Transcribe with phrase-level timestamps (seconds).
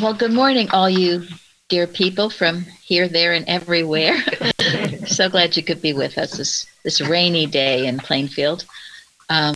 [0.00, 1.26] Well, good morning, all you
[1.68, 4.16] dear people from here, there, and everywhere.
[5.06, 8.64] so glad you could be with us this, this rainy day in Plainfield.
[9.28, 9.54] Um,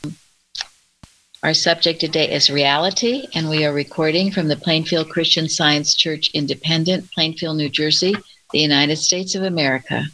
[1.43, 6.31] our subject today is reality, and we are recording from the Plainfield Christian Science Church
[6.35, 8.15] Independent, Plainfield, New Jersey,
[8.53, 10.05] the United States of America.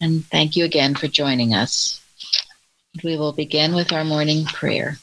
[0.00, 2.00] And thank you again for joining us.
[3.02, 4.98] We will begin with our morning prayer.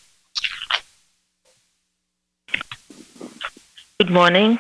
[4.07, 4.59] Good morning.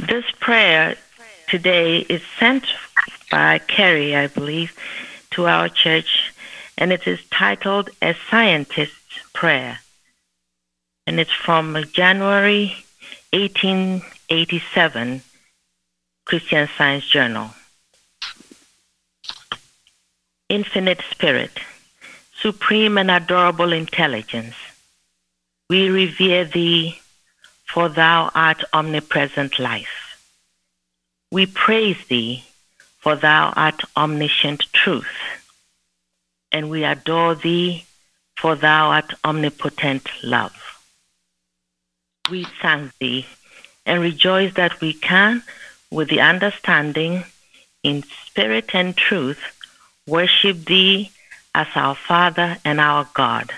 [0.00, 0.96] This prayer
[1.48, 2.64] today is sent
[3.30, 4.76] by Carrie, I believe,
[5.30, 6.32] to our church,
[6.76, 9.78] and it is titled A Scientist's Prayer.
[11.06, 12.74] And it's from January
[13.32, 15.22] 1887
[16.24, 17.50] Christian Science Journal.
[20.48, 21.60] Infinite Spirit,
[22.34, 24.56] Supreme and Adorable Intelligence,
[25.68, 27.00] we revere Thee
[27.72, 30.18] for thou art omnipresent life.
[31.30, 32.44] We praise thee,
[32.98, 35.14] for thou art omniscient truth.
[36.50, 37.84] And we adore thee,
[38.36, 40.56] for thou art omnipotent love.
[42.28, 43.26] We thank thee
[43.86, 45.42] and rejoice that we can,
[45.90, 47.24] with the understanding,
[47.82, 49.42] in spirit and truth,
[50.06, 51.10] worship thee
[51.54, 53.52] as our Father and our God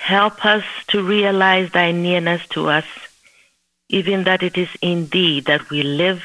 [0.00, 2.86] Help us to realize thy nearness to us,
[3.90, 6.24] even that it is in thee that we live,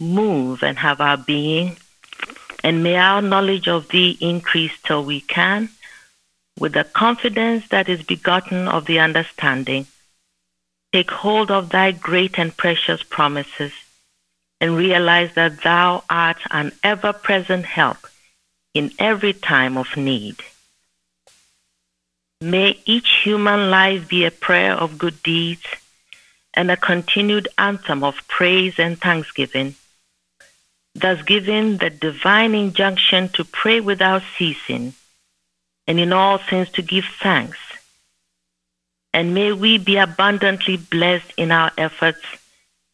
[0.00, 1.76] move, and have our being.
[2.64, 5.70] And may our knowledge of thee increase till we can,
[6.58, 9.86] with the confidence that is begotten of the understanding,
[10.92, 13.72] take hold of thy great and precious promises,
[14.60, 17.98] and realize that thou art an ever present help
[18.74, 20.36] in every time of need.
[22.42, 25.64] May each human life be a prayer of good deeds
[26.52, 29.76] and a continued anthem of praise and thanksgiving,
[30.92, 34.94] thus giving the divine injunction to pray without ceasing
[35.86, 37.58] and in all things to give thanks.
[39.14, 42.26] And may we be abundantly blessed in our efforts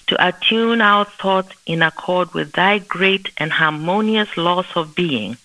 [0.09, 5.39] to attune our thoughts in accord with thy great and harmonious laws of being.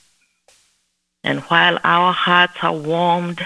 [1.23, 3.45] And while our hearts are warmed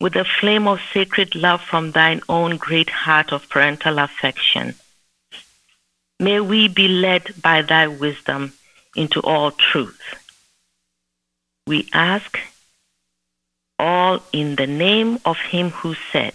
[0.00, 4.74] with the flame of sacred love from thine own great heart of parental affection.
[6.18, 8.54] May we be led by thy wisdom
[8.96, 10.00] into all truth.
[11.66, 12.38] We ask
[13.78, 16.34] all in the name of him who said,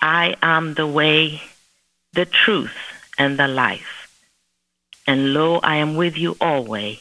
[0.00, 1.42] I am the way,
[2.12, 2.76] the truth,
[3.18, 4.08] and the life.
[5.06, 6.98] And lo, I am with you always,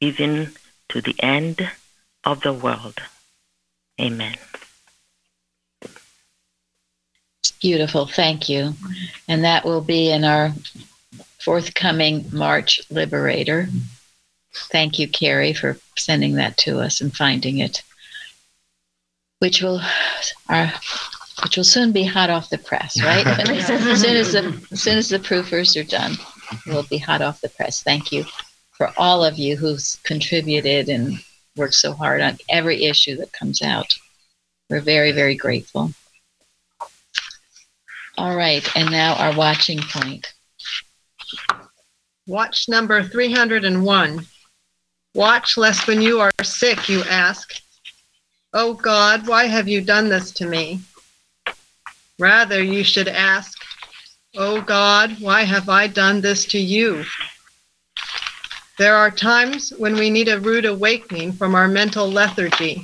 [0.00, 0.52] even
[0.88, 1.70] to the end
[2.24, 3.00] of the world.
[4.02, 4.36] Amen.
[7.60, 8.06] Beautiful.
[8.06, 8.74] Thank you.
[9.28, 10.52] And that will be in our
[11.38, 13.68] forthcoming March Liberator.
[14.54, 17.82] Thank you, Carrie, for sending that to us and finding it,
[19.38, 19.80] which will
[20.48, 20.72] our
[21.42, 23.26] which will soon be hot off the press, right?
[23.48, 23.66] as
[24.00, 26.16] soon as the as soon as the proofers are done,
[26.66, 27.82] it will be hot off the press.
[27.82, 28.24] Thank you
[28.72, 31.18] for all of you who's contributed and
[31.56, 33.94] worked so hard on every issue that comes out.
[34.70, 35.92] We're very, very grateful.
[38.18, 40.32] All right, and now our watching point.
[42.26, 44.26] Watch number 301.
[45.14, 47.54] Watch lest when you are sick you ask,
[48.54, 50.80] Oh God, why have you done this to me?
[52.18, 53.58] Rather, you should ask,
[54.36, 57.04] Oh God, why have I done this to you?
[58.78, 62.82] There are times when we need a rude awakening from our mental lethargy.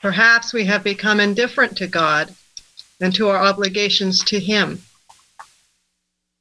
[0.00, 2.34] Perhaps we have become indifferent to God
[3.00, 4.82] and to our obligations to Him.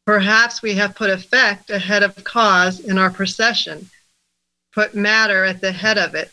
[0.07, 3.91] Perhaps we have put effect ahead of cause in our procession,
[4.73, 6.31] put matter at the head of it,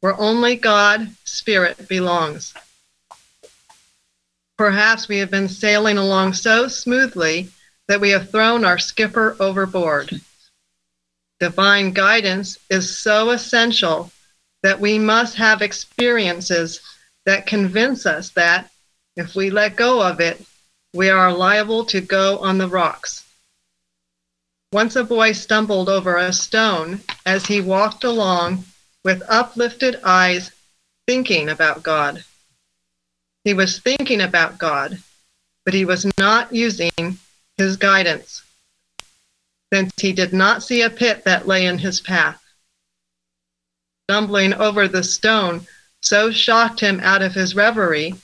[0.00, 2.52] where only God, Spirit, belongs.
[4.58, 7.48] Perhaps we have been sailing along so smoothly
[7.88, 10.20] that we have thrown our skipper overboard
[11.42, 14.12] divine guidance is so essential
[14.62, 16.80] that we must have experiences
[17.26, 18.70] that convince us that
[19.16, 20.40] if we let go of it,
[20.94, 23.24] we are liable to go on the rocks.
[24.72, 28.64] Once a boy stumbled over a stone as he walked along
[29.02, 30.52] with uplifted eyes,
[31.08, 32.22] thinking about God.
[33.42, 35.02] He was thinking about God,
[35.64, 37.18] but he was not using
[37.56, 38.44] his guidance
[39.72, 42.42] since he did not see a pit that lay in his path.
[44.04, 45.66] Stumbling over the stone
[46.02, 48.14] so shocked him out of his reverie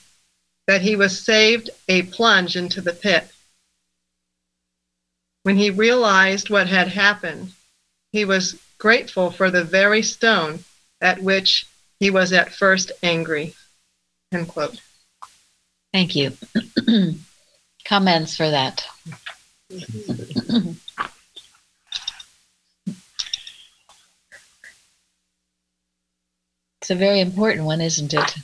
[0.67, 3.27] that he was saved a plunge into the pit.
[5.43, 7.53] When he realized what had happened,
[8.11, 10.63] he was grateful for the very stone
[11.01, 11.65] at which
[11.99, 13.55] he was at first angry.
[14.31, 14.79] End quote.
[15.93, 16.33] Thank you.
[17.85, 18.85] Comments for that?
[26.89, 28.35] it's a very important one, isn't it?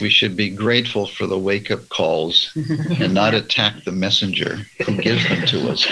[0.00, 4.96] We should be grateful for the wake up calls and not attack the messenger who
[4.96, 5.86] gives them to us.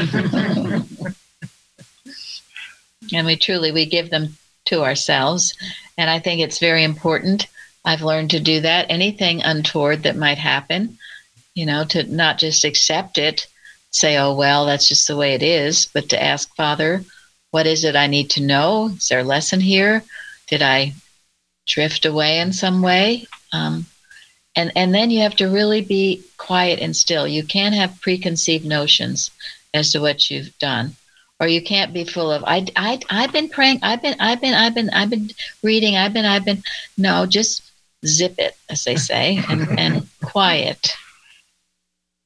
[3.15, 5.55] and we truly we give them to ourselves.
[5.97, 7.47] And i think it's very important.
[7.85, 8.87] I've learned to do that.
[8.89, 10.99] Anything untoward that might happen
[11.55, 13.47] you know to not just accept it
[13.91, 17.05] say oh well that's just the way it is but to ask father
[17.51, 18.91] what is it i need to know?
[18.97, 20.03] Is there a lesson here
[20.49, 20.93] did i
[21.67, 23.27] drift away in some way?
[23.53, 23.87] Um,
[24.57, 27.29] and and then you have to really be quiet and still.
[27.29, 29.31] You can't have preconceived notions
[29.75, 30.97] as to what you've done
[31.41, 34.55] or you can't be full of I, I i've been praying i've been i've been
[34.55, 35.31] i've been i've been
[35.63, 36.63] reading i've been i've been.
[36.97, 37.63] No just
[38.07, 40.95] zip it as they say and and quiet.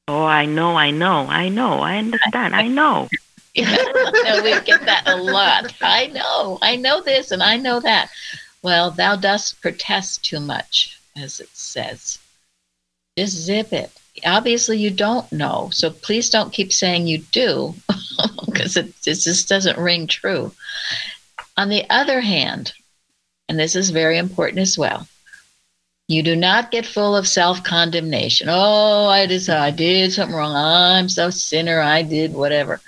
[0.07, 3.07] Oh, I know, I know, I know, I understand, I know.
[3.55, 5.75] Yeah, no, we get that a lot.
[5.79, 8.09] I know, I know this and I know that.
[8.63, 12.17] Well, thou dost protest too much, as it says.
[13.15, 13.91] Just zip it.
[14.25, 17.75] Obviously, you don't know, so please don't keep saying you do,
[18.47, 20.51] because it, it just doesn't ring true.
[21.55, 22.73] On the other hand,
[23.47, 25.07] and this is very important as well,
[26.07, 28.47] you do not get full of self condemnation.
[28.49, 30.55] Oh, I just I did something wrong.
[30.55, 31.79] I'm so sinner.
[31.79, 32.81] I did whatever.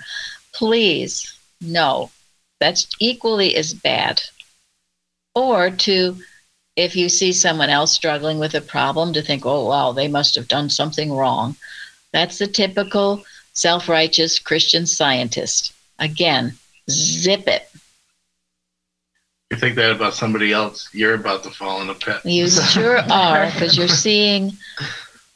[0.56, 2.10] Please, no.
[2.60, 4.22] That's equally as bad.
[5.34, 6.16] Or to,
[6.76, 10.34] if you see someone else struggling with a problem, to think, oh, wow, they must
[10.34, 11.56] have done something wrong.
[12.12, 13.22] That's the typical
[13.52, 15.72] self righteous Christian scientist.
[15.98, 16.54] Again,
[16.90, 17.70] zip it
[19.50, 22.24] you think that about somebody else, you're about to fall in a pit.
[22.24, 24.52] You sure are, because you're seeing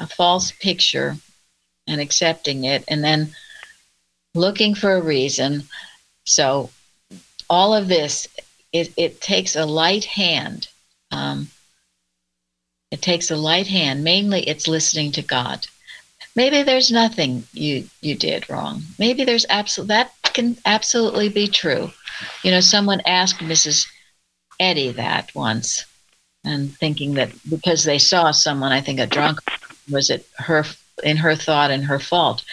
[0.00, 1.16] a false picture
[1.87, 3.31] and accepting it, and then
[4.35, 5.65] looking for a reason.
[6.25, 6.71] So,
[7.49, 8.29] all of this,
[8.73, 10.69] it, it takes a light hand.
[11.11, 11.49] Um,
[12.91, 14.05] it takes a light hand.
[14.05, 15.67] Mainly, it's listening to God.
[16.37, 18.82] Maybe there's nothing you you did wrong.
[18.99, 21.91] Maybe there's absolute that can absolutely be true.
[22.44, 23.87] You know, someone asked Mrs.
[24.61, 25.87] Eddy that once,
[26.44, 29.41] and thinking that because they saw someone, I think a drunk,
[29.91, 30.65] was it her
[31.03, 32.44] in her thought and her fault?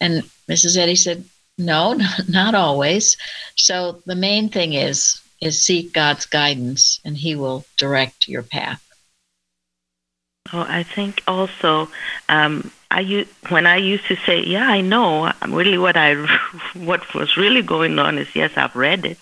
[0.00, 0.76] And Mrs.
[0.76, 1.24] Eddy said,
[1.58, 1.98] "No,
[2.28, 3.16] not always."
[3.56, 8.80] So the main thing is is seek God's guidance, and He will direct your path.
[10.52, 11.88] Oh, I think also
[12.28, 16.14] um, I when I used to say, "Yeah, I know," really what I
[16.74, 19.18] what was really going on is, yes, I've read it,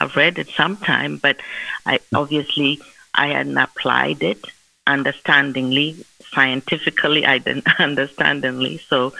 [0.00, 1.38] I've read it sometime, but
[1.86, 2.80] I obviously
[3.14, 4.44] I hadn't applied it
[4.86, 7.24] understandingly, scientifically.
[7.24, 8.78] I didn't understandingly.
[8.78, 9.14] So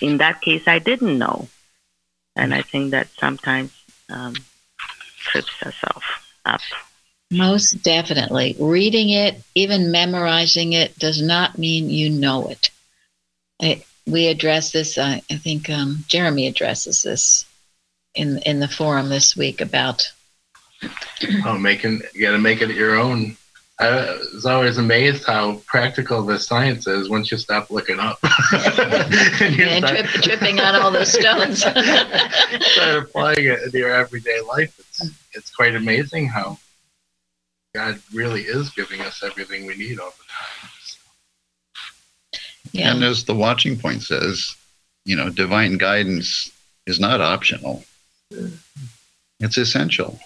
[0.00, 1.48] in that case, I didn't know,
[2.36, 3.72] and I think that sometimes
[4.10, 4.34] um,
[5.18, 6.04] trips us off
[6.44, 6.60] up.
[7.30, 8.56] Most definitely.
[8.58, 12.70] Reading it, even memorizing it, does not mean you know it.
[13.60, 17.46] I, we address this, I, I think um, Jeremy addresses this
[18.14, 20.10] in in the forum this week about
[21.46, 23.36] oh making you got to make it your own
[23.82, 28.18] I was always amazed how practical the science is once you stop looking up.
[28.52, 31.58] and, and start, trip, tripping on all those stones.
[31.64, 34.78] start applying it in your everyday life.
[34.78, 36.58] It's, it's quite amazing how
[37.74, 40.70] God really is giving us everything we need all the time.
[40.84, 40.98] So.
[42.70, 42.94] Yeah.
[42.94, 44.54] And as the watching point says,
[45.04, 46.52] you know, divine guidance
[46.86, 47.84] is not optional.
[48.32, 48.54] Mm-hmm.
[49.40, 50.20] It's essential.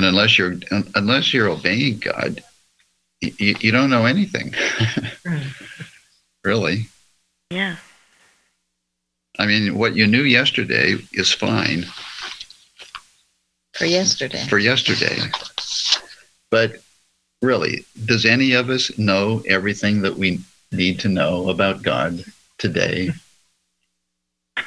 [0.00, 0.54] And unless you're
[0.94, 2.42] unless you're obeying God,
[3.20, 4.54] you, you don't know anything.
[6.44, 6.86] really.
[7.50, 7.76] Yeah.
[9.38, 11.84] I mean, what you knew yesterday is fine.
[13.74, 14.42] For yesterday.
[14.48, 15.18] For yesterday.
[16.50, 16.76] But
[17.42, 20.40] really, does any of us know everything that we
[20.72, 22.24] need to know about God
[22.56, 23.10] today?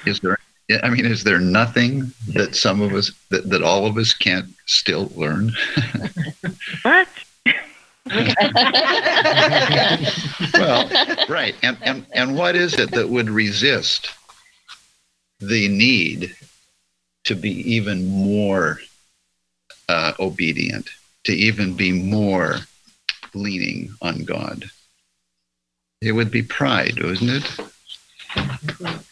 [0.05, 0.37] Is there
[0.81, 4.47] I mean, is there nothing that some of us, that, that all of us can't
[4.65, 5.51] still learn?
[6.83, 7.07] what?
[10.53, 10.89] well,
[11.29, 11.55] right.
[11.63, 14.09] And, and, and what is it that would resist
[15.39, 16.33] the need
[17.25, 18.79] to be even more
[19.89, 20.89] uh, obedient,
[21.25, 22.57] to even be more
[23.33, 24.69] leaning on God?
[26.01, 27.59] It would be pride, wouldn't it?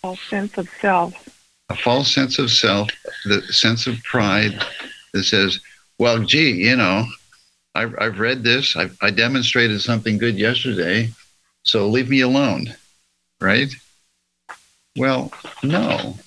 [0.03, 1.30] A sense of self.
[1.71, 2.89] A false sense of self,
[3.23, 4.61] the sense of pride
[5.13, 5.61] that says,
[5.99, 7.05] well, gee, you know,
[7.73, 11.11] I've, I've read this, I've, I demonstrated something good yesterday,
[11.63, 12.75] so leave me alone,
[13.39, 13.73] right?
[14.97, 15.31] Well,
[15.63, 16.17] no.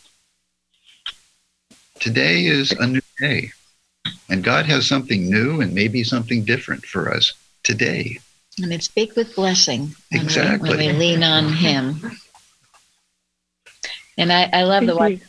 [2.01, 3.51] Today is a new day,
[4.31, 7.35] and God has something new and maybe something different for us
[7.65, 8.17] today.
[8.63, 10.71] And it's big with blessing when, exactly.
[10.71, 12.19] we, when we lean on Him.
[14.17, 15.21] And I, I love the one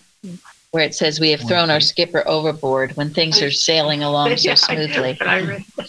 [0.75, 4.53] where it says we have thrown our skipper overboard when things are sailing along so
[4.55, 5.17] smoothly.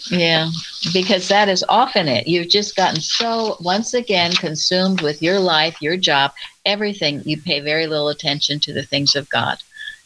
[0.09, 0.49] Yeah,
[0.93, 2.25] because that is often it.
[2.25, 6.31] You've just gotten so, once again, consumed with your life, your job,
[6.65, 7.21] everything.
[7.25, 9.57] You pay very little attention to the things of God.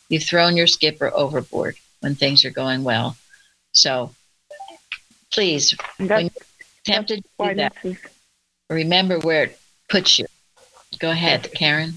[0.09, 3.15] You've thrown your skipper overboard when things are going well.
[3.73, 4.15] So
[5.31, 6.29] please, when you're
[6.85, 7.75] tempted to do that,
[8.69, 9.59] remember where it
[9.89, 10.25] puts you.
[10.99, 11.93] Go ahead, Karen.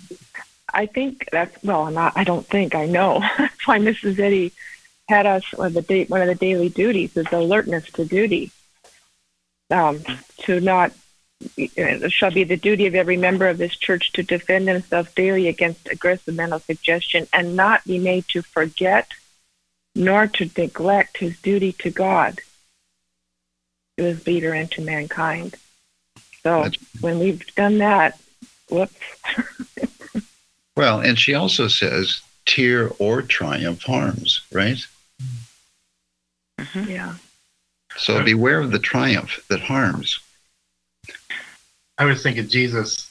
[0.74, 1.84] I think that's well.
[1.84, 3.20] I'm Not, I don't think I know.
[3.38, 4.18] that's why Mrs.
[4.18, 4.52] Eddy
[5.08, 8.50] had us one of the one of the daily duties is alertness to duty.
[9.70, 10.02] Um,
[10.42, 10.92] to not
[11.56, 15.48] it shall be the duty of every member of this church to defend himself daily
[15.48, 19.12] against aggressive mental suggestion and not be made to forget
[19.94, 22.40] nor to neglect his duty to God,
[23.96, 25.56] to his leader, and to mankind.
[26.42, 26.68] So
[27.00, 28.18] when we've done that,
[28.68, 28.96] whoops.
[30.76, 34.78] Well, and she also says tear or triumph harms, right?
[36.58, 36.90] Mm-hmm.
[36.90, 37.14] Yeah.
[37.96, 40.18] So beware of the triumph that harms.
[41.96, 43.10] I was thinking Jesus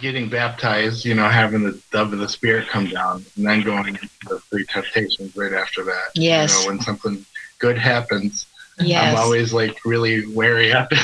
[0.00, 3.88] getting baptized, you know, having the dove of the Spirit come down, and then going
[3.88, 6.10] into the three temptations right after that.
[6.14, 6.54] Yes.
[6.54, 7.24] You know, when something
[7.58, 8.46] good happens,
[8.84, 9.16] Yes.
[9.16, 10.96] I'm always like really wary after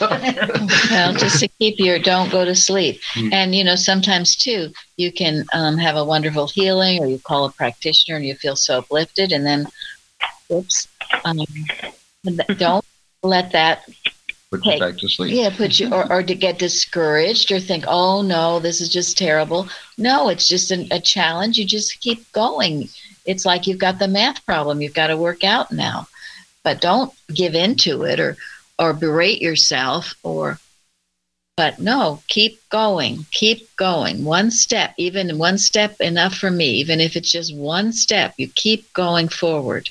[0.90, 3.00] well, just to keep your don't go to sleep.
[3.14, 3.32] Hmm.
[3.32, 7.44] And you know, sometimes too, you can um, have a wonderful healing, or you call
[7.44, 9.66] a practitioner and you feel so uplifted, and then,
[10.50, 10.88] oops,
[11.24, 11.40] um,
[12.56, 12.84] don't
[13.22, 13.88] let that
[14.50, 15.34] Put you back to sleep.
[15.34, 19.18] yeah put you or, or to get discouraged or think, oh no, this is just
[19.18, 19.68] terrible.
[19.98, 21.58] No, it's just an, a challenge.
[21.58, 22.88] You just keep going.
[23.26, 26.08] It's like you've got the math problem you've got to work out now
[26.68, 28.36] but don't give in to it or
[28.78, 30.58] or berate yourself or
[31.56, 34.22] but no keep going keep going.
[34.22, 38.48] One step even one step enough for me even if it's just one step you
[38.48, 39.88] keep going forward.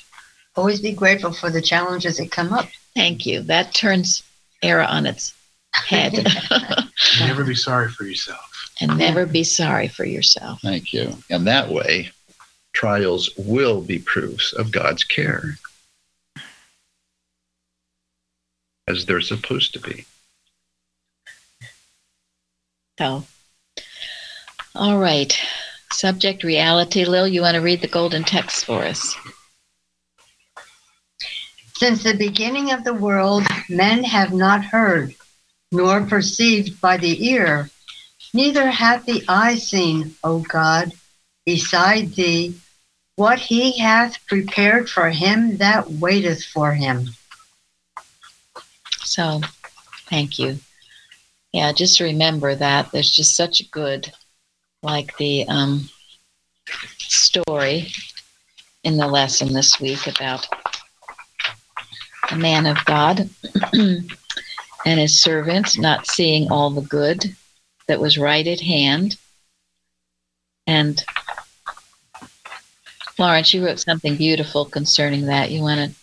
[0.54, 2.68] Always be grateful for the challenges that come up.
[2.94, 3.40] Thank you.
[3.40, 4.22] That turns
[4.62, 5.34] error on its
[5.72, 6.28] head.
[7.18, 8.70] Never be sorry for yourself.
[8.80, 10.60] And never be sorry for yourself.
[10.62, 11.12] Thank you.
[11.28, 12.12] And that way
[12.72, 15.58] trials will be proofs of god's care
[18.88, 20.04] as they're supposed to be.
[22.98, 23.24] So,
[24.74, 25.38] all right.
[25.92, 27.04] Subject reality.
[27.04, 29.14] Lil, you want to read the golden text for us?
[31.76, 35.14] Since the beginning of the world, men have not heard,
[35.70, 37.70] nor perceived by the ear,
[38.34, 40.92] neither hath the eye seen, O God,
[41.46, 42.54] beside thee,
[43.14, 47.10] what he hath prepared for him that waiteth for him.
[49.08, 49.40] So,
[50.10, 50.58] thank you.
[51.52, 54.12] Yeah, just remember that there's just such a good,
[54.82, 55.88] like the um,
[56.98, 57.88] story
[58.84, 60.46] in the lesson this week about
[62.30, 63.30] a man of God
[63.72, 64.04] and
[64.84, 67.34] his servant not seeing all the good
[67.86, 69.16] that was right at hand.
[70.66, 71.02] And
[73.16, 75.50] Florence, you wrote something beautiful concerning that.
[75.50, 75.94] You want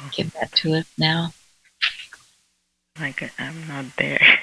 [0.00, 1.32] to give that to us now?
[3.00, 4.38] Like I'm not there.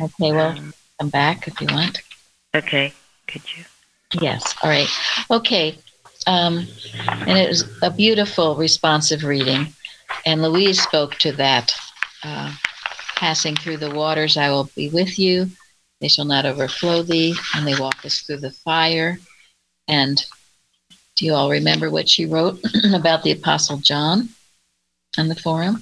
[0.00, 2.00] Okay, well, um, come back if you want.
[2.54, 2.92] Okay,
[3.26, 3.64] could you?
[4.20, 4.88] Yes, all right.
[5.30, 5.76] Okay,
[6.26, 6.66] um,
[7.26, 9.68] and it was a beautiful, responsive reading.
[10.26, 11.74] And Louise spoke to that.
[12.22, 12.54] Uh,
[13.16, 15.48] Passing through the waters, I will be with you.
[16.00, 19.20] They shall not overflow thee, and they walk us through the fire.
[19.86, 20.20] And
[21.14, 22.58] do you all remember what she wrote
[22.92, 24.28] about the Apostle John
[25.16, 25.80] on the forum?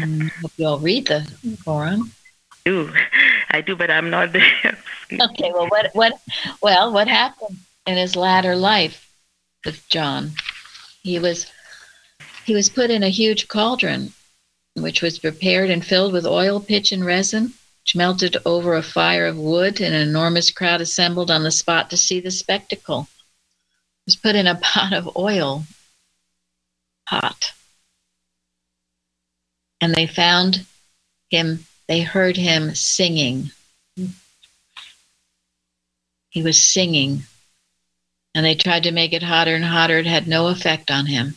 [0.00, 1.20] Mm, hope you all read the
[1.64, 2.12] forum.
[2.66, 2.92] I do
[3.50, 4.78] I do, but I'm not there.
[5.12, 6.20] okay, well, what what
[6.62, 9.10] well, what happened in his latter life
[9.64, 10.32] with John?
[11.02, 11.50] He was
[12.44, 14.12] he was put in a huge cauldron,
[14.74, 17.52] which was prepared and filled with oil, pitch, and resin,
[17.84, 21.90] which melted over a fire of wood, and an enormous crowd assembled on the spot
[21.90, 23.02] to see the spectacle.
[23.02, 25.64] He was put in a pot of oil,
[27.06, 27.52] hot,
[29.82, 30.64] and they found
[31.28, 33.50] him, they heard him singing.
[36.30, 37.24] He was singing,
[38.34, 39.98] and they tried to make it hotter and hotter.
[39.98, 41.36] It had no effect on him.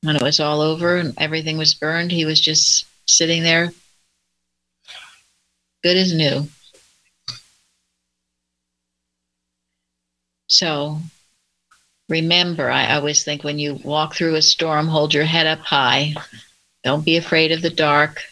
[0.00, 3.70] When it was all over and everything was burned, he was just sitting there,
[5.82, 6.48] good as new.
[10.46, 10.98] So
[12.08, 16.14] remember, I always think when you walk through a storm, hold your head up high.
[16.84, 18.22] Don't be afraid of the dark.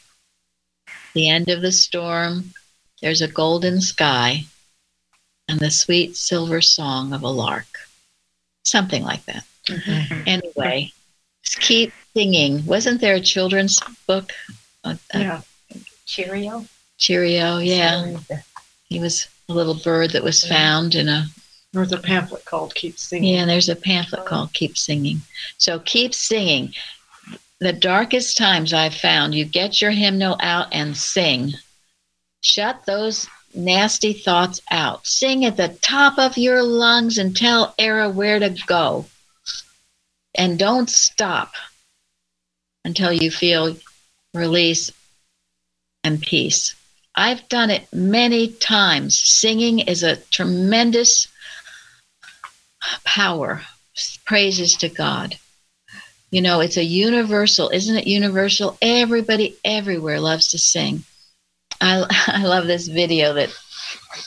[1.14, 2.52] The end of the storm,
[3.00, 4.44] there's a golden sky
[5.48, 7.66] and the sweet silver song of a lark.
[8.64, 9.44] Something like that.
[9.66, 10.22] Mm-hmm.
[10.26, 10.92] Anyway,
[11.42, 12.64] keep singing.
[12.66, 14.32] Wasn't there a children's book?
[14.84, 15.40] Uh, yeah.
[16.06, 16.66] Cheerio.
[16.98, 18.16] Cheerio, yeah.
[18.84, 21.26] He was a little bird that was found in a
[21.72, 23.34] there's a pamphlet called Keep Singing.
[23.34, 25.22] Yeah, there's a pamphlet called Keep Singing.
[25.56, 26.74] So keep singing.
[27.62, 31.52] The darkest times I've found, you get your hymnal out and sing.
[32.40, 35.06] Shut those nasty thoughts out.
[35.06, 39.06] Sing at the top of your lungs and tell error where to go.
[40.34, 41.52] And don't stop
[42.84, 43.76] until you feel
[44.34, 44.90] release
[46.02, 46.74] and peace.
[47.14, 49.16] I've done it many times.
[49.16, 51.28] Singing is a tremendous
[53.04, 53.62] power.
[54.24, 55.38] Praises to God.
[56.32, 58.78] You know, it's a universal, isn't it universal?
[58.80, 61.04] Everybody everywhere loves to sing.
[61.78, 63.54] I, I love this video that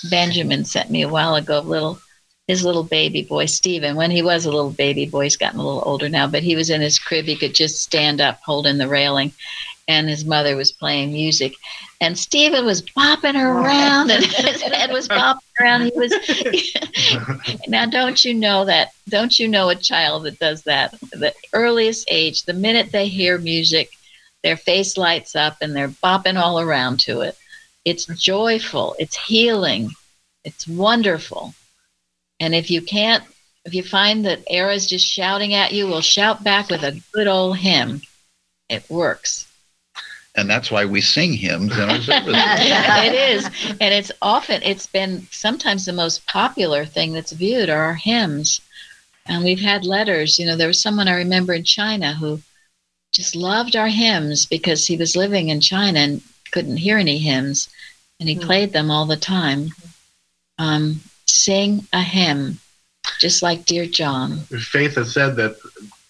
[0.10, 2.00] Benjamin sent me a while ago of little
[2.48, 5.66] his little baby boy Stephen when he was a little baby boy he's gotten a
[5.66, 8.78] little older now but he was in his crib he could just stand up holding
[8.78, 9.32] the railing
[9.88, 11.54] and his mother was playing music
[12.02, 15.82] and Stephen was bopping around and his head was bopping around.
[15.84, 16.14] He was
[17.68, 20.92] now don't you know that don't you know a child that does that?
[21.12, 23.92] The earliest age, the minute they hear music,
[24.44, 27.38] their face lights up and they're bopping all around to it.
[27.86, 29.91] It's joyful, it's healing,
[30.43, 31.54] it's wonderful.
[32.39, 33.24] And if you can't
[33.65, 37.28] if you find that error's just shouting at you, we'll shout back with a good
[37.28, 38.02] old hymn.
[38.69, 39.48] It works
[40.36, 42.36] and that's why we sing hymns in our services.
[42.36, 47.84] it is, and it's often it's been sometimes the most popular thing that's viewed are
[47.84, 48.62] our hymns,
[49.28, 50.38] and we've had letters.
[50.38, 52.41] You know, there was someone I remember in China who
[53.13, 56.21] just loved our hymns because he was living in China and
[56.52, 57.69] couldn't hear any hymns,
[58.19, 59.69] and he mm played them all the time.
[60.58, 61.02] Um,
[61.36, 62.60] sing a hymn,
[63.19, 64.39] just like Dear John.
[64.39, 65.58] Faith has said that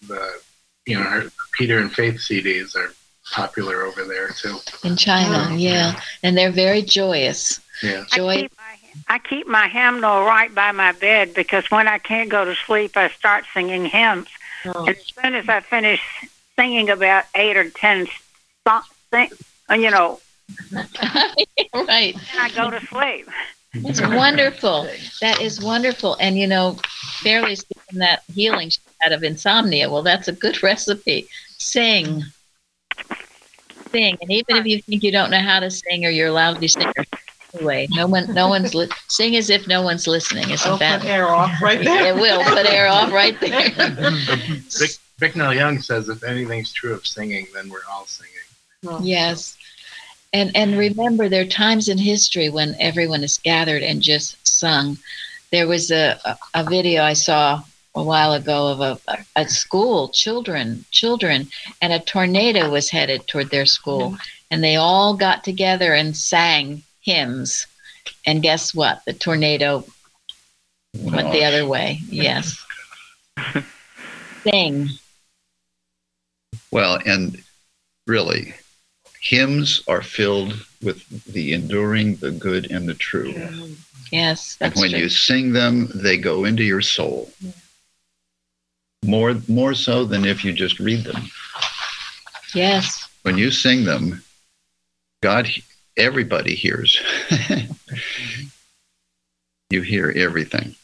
[0.07, 0.39] the
[0.85, 2.93] you know Peter and Faith CDs are
[3.31, 4.57] popular over there too.
[4.83, 5.93] In China, oh, yeah.
[5.93, 6.01] yeah.
[6.23, 7.59] And they're very joyous.
[7.81, 8.05] Yeah.
[8.11, 8.29] Joy.
[8.29, 12.29] I keep, my, I keep my hymnal right by my bed because when I can't
[12.29, 14.27] go to sleep, I start singing hymns.
[14.65, 14.87] Oh.
[14.87, 16.01] As soon as I finish
[16.55, 18.07] singing about eight or ten
[18.67, 18.85] songs,
[19.69, 20.19] uh, you know,
[20.71, 23.27] right, then I go to sleep.
[23.83, 24.87] It's wonderful.
[25.21, 26.15] That is wonderful.
[26.19, 26.77] And you know,
[27.21, 28.71] Fairly's getting that healing
[29.05, 29.89] out of insomnia.
[29.89, 31.27] Well, that's a good recipe.
[31.57, 32.23] Sing
[33.95, 36.31] sing, and even if you think you don't know how to sing or you're a
[36.31, 36.93] lousy singer,
[37.53, 40.49] anyway, no one, no one's li- sing as if no one's listening.
[40.49, 42.05] Isn't I'll that put air off right there?
[42.15, 43.69] It will put air off right there.
[44.77, 48.31] Vic, Bicknell Young says if anything's true of singing, then we're all singing.
[48.87, 48.99] Oh.
[49.01, 49.57] Yes.
[50.35, 54.97] And, and remember, there are times in history when everyone is gathered and just sung.
[55.49, 56.19] There was a,
[56.53, 57.63] a video I saw
[57.95, 61.47] a while ago of a, a school, children, children,
[61.81, 64.17] and a tornado was headed toward their school.
[64.51, 67.65] And they all got together and sang hymns.
[68.25, 69.05] And guess what?
[69.05, 69.85] The tornado
[70.95, 71.99] went the other way.
[72.09, 72.61] Yes.
[74.43, 74.89] Sing.
[76.71, 77.41] Well, and
[78.05, 78.53] really,
[79.25, 83.33] hymns are filled with the enduring, the good, and the true.
[84.11, 84.55] Yes.
[84.55, 84.65] That's true.
[84.65, 84.99] And when true.
[84.99, 87.31] you sing them, they go into your soul.
[87.41, 87.51] Yeah
[89.05, 91.29] more more so than if you just read them.
[92.53, 93.07] Yes.
[93.23, 94.23] When you sing them,
[95.21, 95.47] God,
[95.97, 97.01] everybody hears.
[99.69, 100.75] you hear everything,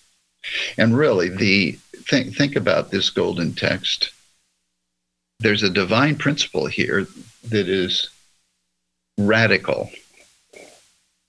[0.77, 1.73] and really, the
[2.10, 4.12] think think about this golden text.
[5.39, 7.08] There's a divine principle here
[7.49, 8.10] that is
[9.17, 9.91] radical,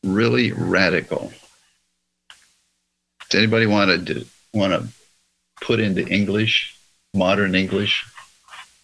[0.05, 1.33] really radical.
[3.31, 4.88] Does anybody want to want to
[5.64, 6.77] put into English
[7.14, 8.05] modern English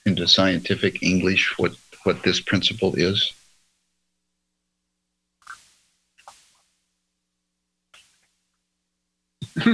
[0.07, 1.73] into scientific English what,
[2.05, 3.33] what this principle is?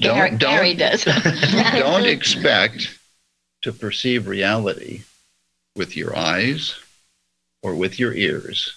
[0.00, 1.04] don't, Gary, does.
[1.74, 2.98] don't expect
[3.62, 5.02] to perceive reality
[5.74, 6.74] with your eyes
[7.66, 8.76] or with your ears,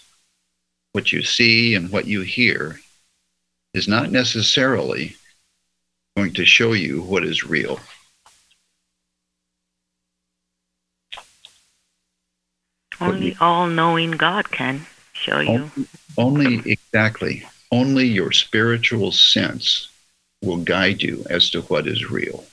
[0.94, 2.80] what you see and what you hear
[3.76, 5.16] is not necessarily
[6.18, 7.80] going to show you what is real.
[13.00, 15.70] Only all knowing God can show you.
[16.18, 17.46] Only, exactly.
[17.72, 19.92] Only your spiritual sense
[20.42, 22.44] will guide you as to what is real.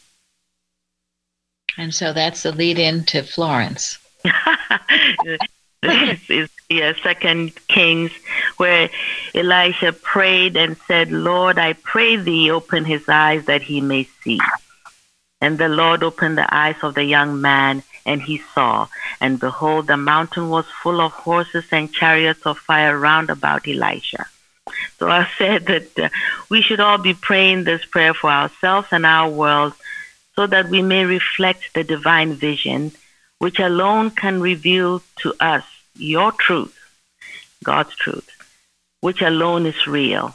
[1.79, 3.99] And so that's the lead in to Florence.
[5.83, 8.11] this is yeah, Second Kings,
[8.57, 8.91] where
[9.35, 14.41] Elisha prayed and said, Lord, I pray thee, open his eyes that he may see.
[15.41, 18.89] And the Lord opened the eyes of the young man, and he saw.
[19.21, 24.27] And behold, the mountain was full of horses and chariots of fire round about Elisha.
[24.99, 26.09] So I said that uh,
[26.49, 29.75] we should all be praying this prayer for ourselves and our world
[30.35, 32.93] so that we may reflect the divine vision,
[33.39, 35.65] which alone can reveal to us
[35.97, 36.77] your truth,
[37.65, 38.29] God's truth,
[39.01, 40.35] which alone is real.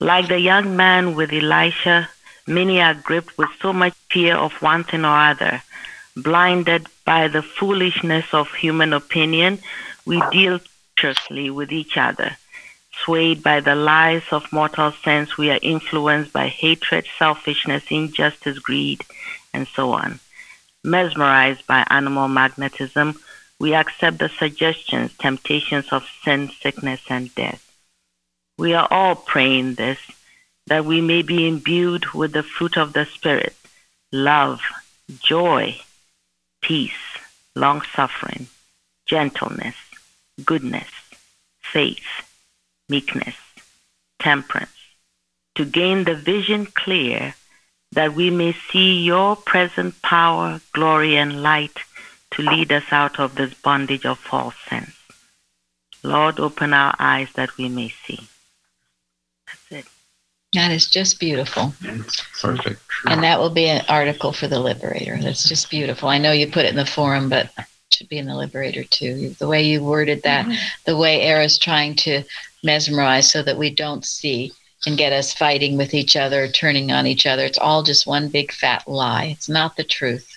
[0.00, 2.08] Like the young man with Elisha,
[2.46, 5.62] many are gripped with so much fear of one thing or other.
[6.16, 9.58] Blinded by the foolishness of human opinion,
[10.06, 10.60] we deal
[10.96, 12.36] treacherously with each other.
[13.04, 19.04] Swayed by the lies of mortal sense, we are influenced by hatred, selfishness, injustice, greed,
[19.52, 20.20] and so on.
[20.84, 23.18] Mesmerized by animal magnetism,
[23.58, 27.62] we accept the suggestions, temptations of sin, sickness, and death.
[28.58, 29.98] We are all praying this,
[30.66, 33.56] that we may be imbued with the fruit of the Spirit
[34.12, 34.60] love,
[35.20, 35.76] joy,
[36.60, 36.92] peace,
[37.56, 38.46] long suffering,
[39.06, 39.76] gentleness,
[40.44, 40.88] goodness,
[41.60, 42.06] faith,
[42.88, 43.36] meekness,
[44.18, 44.70] temperance,
[45.54, 47.34] to gain the vision clear
[47.94, 51.78] that we may see your present power, glory, and light
[52.32, 54.94] to lead us out of this bondage of false sense.
[56.02, 58.20] Lord, open our eyes that we may see.
[59.46, 59.92] That's it.
[60.52, 61.72] That is just beautiful.
[62.40, 62.80] Perfect.
[63.06, 65.18] And that will be an article for the Liberator.
[65.20, 66.08] That's just beautiful.
[66.08, 68.84] I know you put it in the forum, but it should be in the Liberator
[68.84, 69.30] too.
[69.38, 70.54] The way you worded that, mm-hmm.
[70.84, 72.22] the way error's trying to
[72.62, 74.52] mesmerize so that we don't see
[74.86, 77.44] and get us fighting with each other, turning on each other.
[77.44, 79.26] It's all just one big fat lie.
[79.26, 80.36] It's not the truth.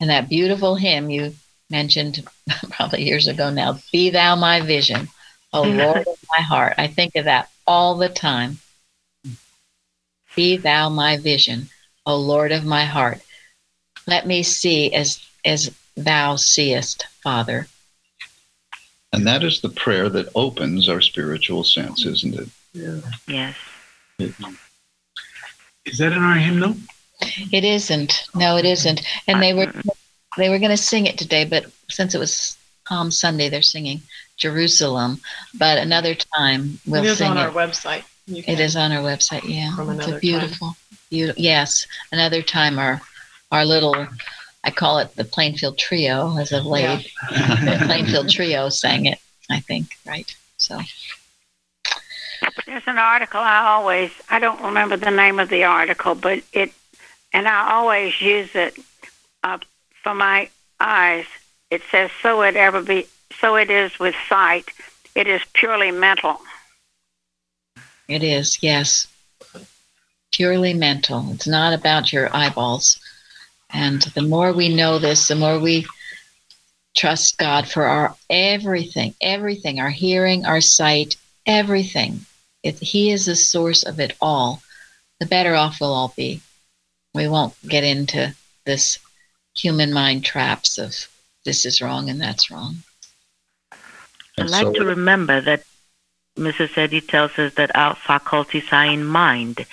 [0.00, 1.34] And that beautiful hymn you
[1.70, 2.24] mentioned
[2.70, 5.08] probably years ago now, Be Thou My Vision,
[5.52, 6.74] O oh, Lord of my heart.
[6.78, 8.58] I think of that all the time.
[10.36, 11.68] Be Thou my vision,
[12.06, 13.20] O Lord of my heart.
[14.06, 17.66] Let me see as, as Thou seest, Father.
[19.12, 22.48] And that is the prayer that opens our spiritual sense, isn't it?
[22.78, 23.00] Yeah.
[23.26, 23.56] Yes.
[25.84, 26.76] Is that in our hymnal?
[27.52, 28.24] It isn't.
[28.34, 29.00] No, it isn't.
[29.26, 29.72] And they were
[30.36, 34.00] they were going to sing it today, but since it was Palm Sunday, they're singing
[34.36, 35.20] Jerusalem.
[35.58, 37.40] But another time we'll it is sing on it.
[37.40, 38.04] our website.
[38.28, 39.42] It is on our website.
[39.44, 40.76] Yeah, From it's another a beautiful,
[41.10, 41.42] beautiful.
[41.42, 43.00] Yes, another time our
[43.50, 44.06] our little.
[44.64, 47.10] I call it the Plainfield Trio as of late.
[47.30, 49.18] the Plainfield Trio sang it.
[49.50, 50.32] I think right.
[50.58, 50.78] So
[52.68, 56.70] there's an article I always I don't remember the name of the article, but it
[57.32, 58.76] and I always use it
[59.42, 59.58] uh,
[60.02, 61.24] for my eyes.
[61.70, 63.06] It says, "So it ever be,
[63.40, 64.68] so it is with sight.
[65.14, 66.40] It is purely mental."
[68.06, 69.06] It is, yes,
[70.32, 71.26] purely mental.
[71.32, 73.00] It's not about your eyeballs.
[73.70, 75.86] And the more we know this, the more we
[76.96, 82.24] trust God for our everything, everything, our hearing, our sight, everything.
[82.68, 84.62] If He is the source of it all,
[85.20, 86.42] the better off we'll all be.
[87.14, 88.34] We won't get into
[88.66, 88.98] this
[89.56, 91.08] human mind traps of
[91.46, 92.82] this is wrong and that's wrong.
[94.38, 95.64] I'd like so, to remember that
[96.36, 96.76] Mrs.
[96.76, 99.64] Eddy tells us that our faculties are in mind.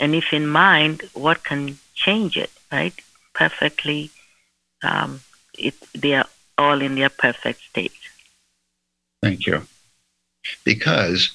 [0.00, 2.94] And if in mind, what can change it, right?
[3.32, 4.10] Perfectly,
[4.82, 5.20] um,
[5.56, 6.26] it, they are
[6.58, 7.92] all in their perfect state.
[9.22, 9.66] Thank you.
[10.64, 11.30] Because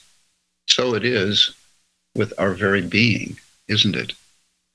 [0.67, 1.51] so it is
[2.15, 4.13] with our very being, isn't it?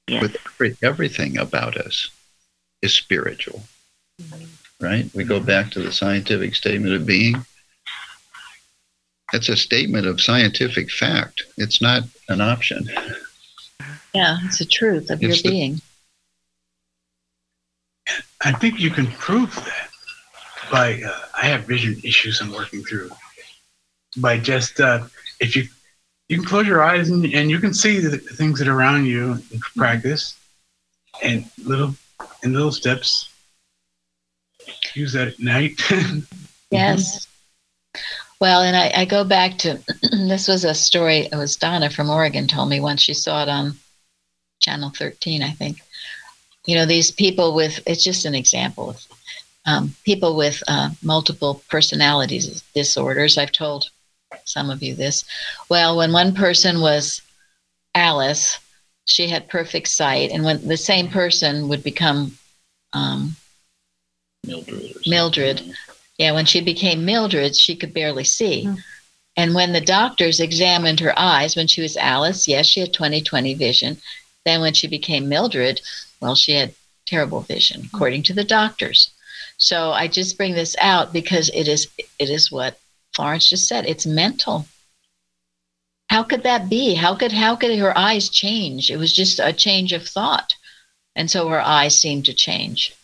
[0.07, 0.23] Yes.
[0.23, 2.11] With every, everything about us
[2.83, 3.63] is spiritual,
[4.81, 5.09] right?
[5.15, 7.45] We go back to the scientific statement of being.
[9.33, 11.45] It's a statement of scientific fact.
[11.57, 12.91] It's not an option.
[14.13, 15.81] Yeah, it's the truth of it's your the, being.
[18.45, 19.91] I think you can prove that
[20.71, 23.11] by uh, I have vision issues I'm working through.
[24.17, 25.05] By just uh,
[25.39, 25.69] if you
[26.31, 29.05] you can close your eyes and, and you can see the things that are around
[29.05, 30.39] you in practice,
[31.25, 31.93] and little
[32.45, 33.31] in little steps.
[34.95, 35.73] use that at night.
[36.71, 37.27] yes.
[38.41, 39.81] Well, and I, I go back to
[40.13, 41.29] this was a story.
[41.33, 43.73] It was Donna from Oregon told me once she saw it on
[44.61, 45.83] Channel 13, I think.
[46.65, 49.07] You know, these people with it's just an example of
[49.67, 53.37] um, people with uh, multiple personalities disorders.
[53.37, 53.91] I've told
[54.45, 55.25] some of you this.
[55.69, 57.23] Well, when one person was
[57.95, 58.59] Alice,
[59.05, 62.39] she had perfect sight, and when the same person would become
[62.93, 63.37] um,
[64.47, 64.97] Mildred.
[65.07, 65.63] Mildred,
[66.19, 68.65] yeah, when she became Mildred, she could barely see.
[68.67, 68.79] Mm.
[69.37, 73.23] And when the doctors examined her eyes when she was Alice, yes, she had 20
[73.23, 73.97] 20 vision.
[74.45, 75.81] Then when she became Mildred,
[76.21, 76.75] well, she had
[77.07, 77.87] terrible vision, hmm.
[77.95, 79.11] according to the doctors.
[79.59, 81.89] So I just bring this out because it is
[82.19, 82.79] it is what
[83.21, 83.85] Florence just said.
[83.85, 84.65] It's mental.
[86.09, 86.95] How could that be?
[86.95, 88.91] How could how could her eyes change?
[88.91, 90.55] It was just a change of thought.
[91.15, 92.95] And so her eyes seemed to change.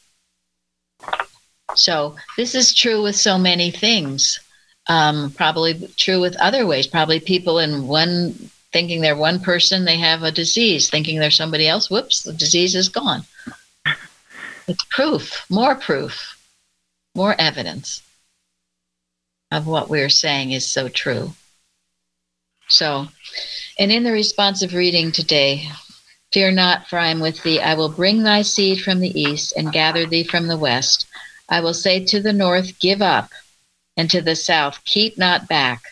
[1.75, 4.41] So this is true with so many things.
[4.87, 6.87] Um, probably true with other ways.
[6.87, 8.33] Probably people in one
[8.73, 10.89] thinking they're one person, they have a disease.
[10.89, 13.25] Thinking they're somebody else, whoops, the disease is gone.
[14.67, 16.39] It's proof, more proof,
[17.15, 18.01] more evidence
[19.51, 21.33] of what we're saying is so true.
[22.69, 23.09] So,
[23.79, 25.69] and in the responsive reading today,
[26.33, 27.61] fear not, for I am with thee.
[27.61, 31.07] I will bring thy seed from the east and gather thee from the west.
[31.49, 33.31] I will say to the north, Give up,
[33.97, 35.83] and to the south, Keep not back.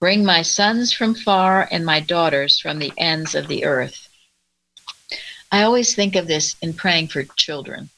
[0.00, 4.08] Bring my sons from far and my daughters from the ends of the earth.
[5.50, 7.90] I always think of this in praying for children.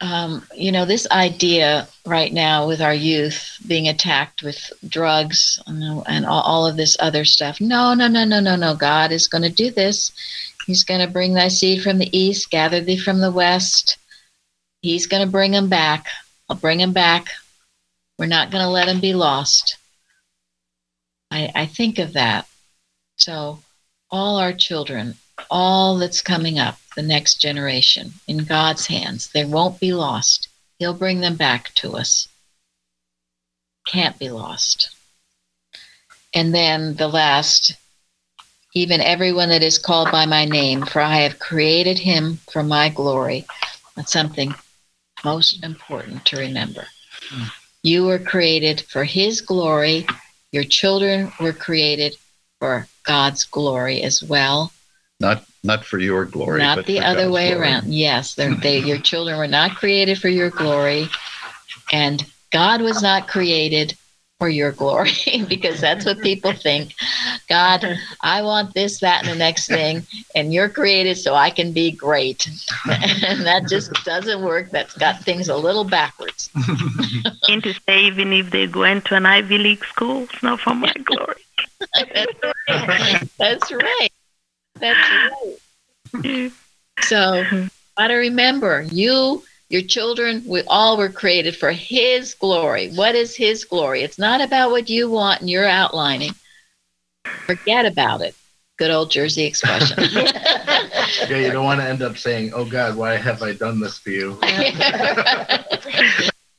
[0.00, 6.24] Um, you know, this idea right now with our youth being attacked with drugs and
[6.24, 7.60] all, of this other stuff.
[7.60, 8.76] No, no, no, no, no, no.
[8.76, 10.12] God is going to do this.
[10.66, 13.96] He's going to bring thy seed from the east, gather thee from the west.
[14.82, 16.06] He's going to bring them back.
[16.48, 17.26] I'll bring them back.
[18.18, 19.78] We're not going to let them be lost.
[21.30, 22.46] I, I think of that.
[23.16, 23.60] So,
[24.10, 25.14] all our children,
[25.50, 30.48] all that's coming up, the next generation, in God's hands, they won't be lost.
[30.80, 32.26] He'll bring them back to us.
[33.86, 34.90] Can't be lost.
[36.34, 37.76] And then the last,
[38.74, 42.88] even everyone that is called by my name, for I have created him for my
[42.88, 43.46] glory.
[43.94, 44.52] That's something
[45.24, 46.84] most important to remember.
[47.84, 50.04] You were created for His glory.
[50.50, 52.16] Your children were created
[52.58, 54.72] for God's glory as well.
[55.20, 56.60] Not not for your glory.
[56.60, 57.60] Not the other God's way glory.
[57.60, 57.92] around.
[57.92, 61.08] Yes, they, your children were not created for your glory,
[61.92, 63.96] and God was not created
[64.38, 65.10] for your glory
[65.48, 66.94] because that's what people think.
[67.48, 67.84] God,
[68.20, 71.90] I want this, that, and the next thing, and you're created so I can be
[71.90, 72.48] great.
[72.86, 74.70] and that just doesn't work.
[74.70, 76.50] That's got things a little backwards.
[77.48, 80.74] and to say, even if they go into an Ivy League school, it's not for
[80.74, 81.44] my glory.
[82.14, 82.32] that's
[82.70, 83.28] right.
[83.38, 84.10] That's right.
[84.80, 85.10] That's
[86.24, 86.52] right.
[87.02, 87.44] So,
[87.96, 92.90] gotta remember, you your children, we all were created for His glory.
[92.90, 94.02] What is His glory?
[94.02, 96.32] It's not about what you want and you're outlining.
[97.46, 98.34] Forget about it.
[98.78, 99.98] Good old Jersey expression.
[100.14, 103.98] yeah, you don't want to end up saying, "Oh God, why have I done this
[103.98, 104.38] for you?"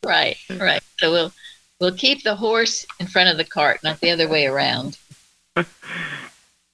[0.05, 0.83] right, right.
[0.99, 1.31] So we'll
[1.79, 4.97] we'll keep the horse in front of the cart, not the other way around.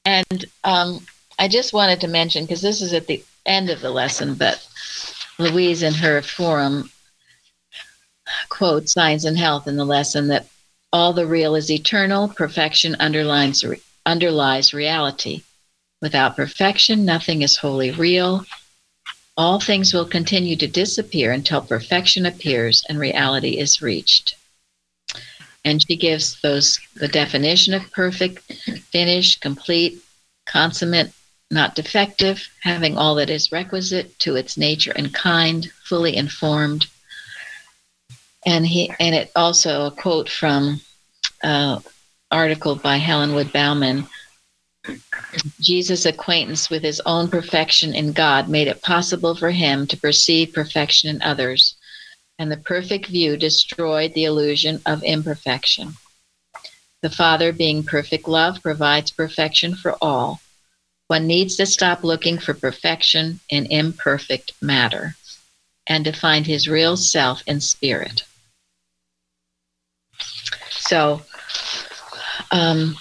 [0.03, 1.05] And um,
[1.37, 4.65] I just wanted to mention because this is at the end of the lesson, but
[5.37, 6.89] Louise in her forum
[8.49, 10.47] quote Science and Health in the lesson that
[10.93, 13.63] all the real is eternal, perfection underlines,
[14.05, 15.43] underlies reality.
[16.01, 18.45] Without perfection, nothing is wholly real.
[19.37, 24.35] All things will continue to disappear until perfection appears and reality is reached.
[25.65, 28.39] And she gives those the definition of perfect,
[28.91, 29.97] finished, complete,
[30.45, 31.11] consummate,
[31.51, 36.87] not defective, having all that is requisite to its nature and kind, fully informed.
[38.45, 40.81] And he and it also a quote from
[41.43, 41.79] uh,
[42.31, 44.07] article by Helen Wood Bauman.
[45.59, 50.53] Jesus' acquaintance with his own perfection in God made it possible for him to perceive
[50.53, 51.75] perfection in others,
[52.37, 55.93] and the perfect view destroyed the illusion of imperfection.
[57.01, 60.39] The Father, being perfect love, provides perfection for all
[61.07, 65.15] one needs to stop looking for perfection in imperfect matter
[65.87, 68.23] and to find his real self in spirit.
[70.71, 71.21] So,
[72.51, 72.95] um,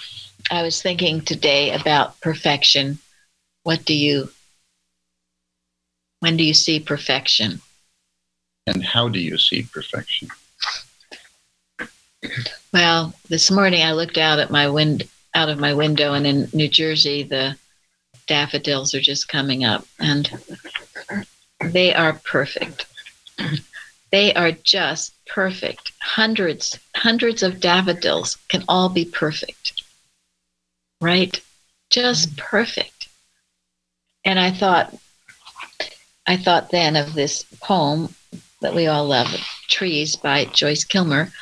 [0.51, 2.99] I was thinking today about perfection.
[3.63, 4.31] What do you,
[6.21, 7.61] when do you see perfection?
[8.67, 10.29] And how do you see perfection?
[12.73, 16.49] Well, this morning I looked out at my wind out of my window, and in
[16.53, 17.57] New Jersey, the
[18.27, 20.31] daffodils are just coming up, and
[21.61, 22.87] they are perfect.
[24.11, 25.91] They are just perfect.
[26.01, 29.83] Hundreds, hundreds of daffodils can all be perfect,
[31.01, 31.41] right?
[31.91, 32.39] Just mm.
[32.39, 33.09] perfect.
[34.25, 34.97] And I thought,
[36.27, 38.15] I thought then of this poem
[38.61, 39.29] that we all love,
[39.69, 41.33] Trees by Joyce Kilmer.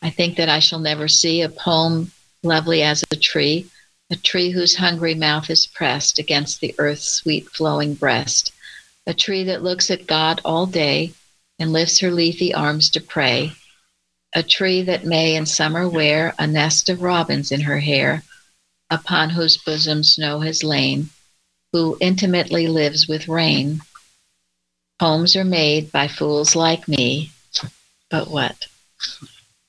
[0.00, 2.12] I think that I shall never see a poem
[2.44, 3.66] lovely as a tree,
[4.10, 8.52] a tree whose hungry mouth is pressed against the earth's sweet flowing breast,
[9.06, 11.12] a tree that looks at God all day
[11.58, 13.52] and lifts her leafy arms to pray,
[14.34, 18.24] a tree that may in summer wear a nest of robins in her hair,
[18.90, 21.08] upon whose bosom snow has lain,
[21.72, 23.80] who intimately lives with rain.
[24.98, 27.30] Poems are made by fools like me,
[28.10, 28.66] but what?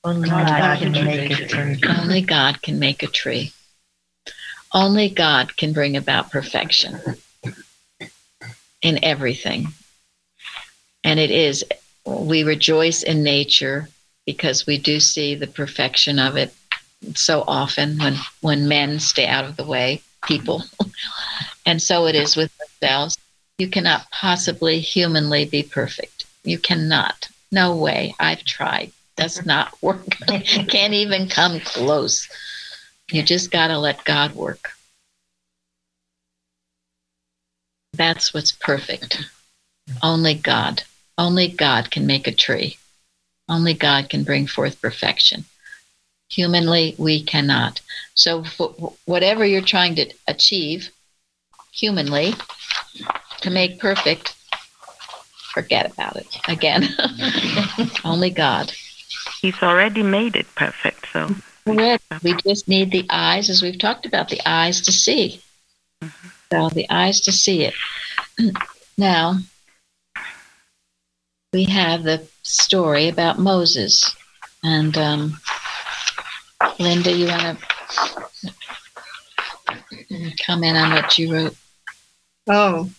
[0.03, 1.79] Only God can make a tree.
[1.87, 3.53] Only God can make a tree.
[4.73, 6.99] Only God can bring about perfection
[8.81, 9.67] in everything.
[11.03, 11.65] And it is,
[12.05, 13.89] we rejoice in nature
[14.25, 16.53] because we do see the perfection of it
[17.15, 20.63] so often when, when men stay out of the way, people.
[21.65, 23.17] and so it is with ourselves.
[23.57, 26.25] You cannot possibly humanly be perfect.
[26.43, 27.27] You cannot.
[27.51, 28.15] No way.
[28.19, 30.05] I've tried does not work.
[30.27, 32.27] Can't even come close.
[33.11, 34.71] You just got to let God work.
[37.93, 39.25] That's what's perfect.
[40.01, 40.83] Only God.
[41.17, 42.77] Only God can make a tree.
[43.49, 45.43] Only God can bring forth perfection.
[46.29, 47.81] Humanly, we cannot.
[48.13, 48.43] So,
[49.05, 50.89] whatever you're trying to achieve
[51.73, 52.33] humanly
[53.41, 54.35] to make perfect,
[55.53, 56.87] forget about it again.
[58.05, 58.71] Only God.
[59.41, 61.07] He's already made it perfect.
[61.11, 65.41] So we just need the eyes, as we've talked about, the eyes to see.
[66.03, 66.27] Mm-hmm.
[66.51, 67.73] So the eyes to see it.
[68.97, 69.37] Now
[71.53, 74.15] we have the story about Moses,
[74.63, 75.39] and um,
[76.77, 77.57] Linda, you want
[80.09, 81.55] to comment on what you wrote?
[82.47, 82.89] Oh,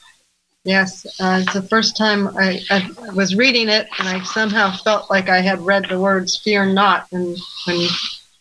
[0.65, 5.11] Yes, uh, it's the first time I, I, was reading it, and I somehow felt
[5.11, 7.89] like I had read the words "fear not." And when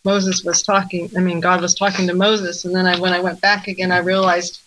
[0.04, 3.20] Moses was talking, I mean, God was talking to Moses, and then I, when I
[3.20, 4.60] went back again, I realized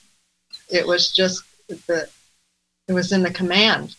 [0.70, 1.44] it was just
[1.88, 2.10] the
[2.88, 3.96] it was in the command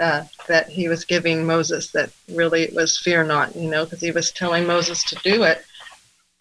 [0.00, 4.00] uh, that he was giving Moses that really it was fear not, you know, because
[4.00, 5.64] he was telling Moses to do it,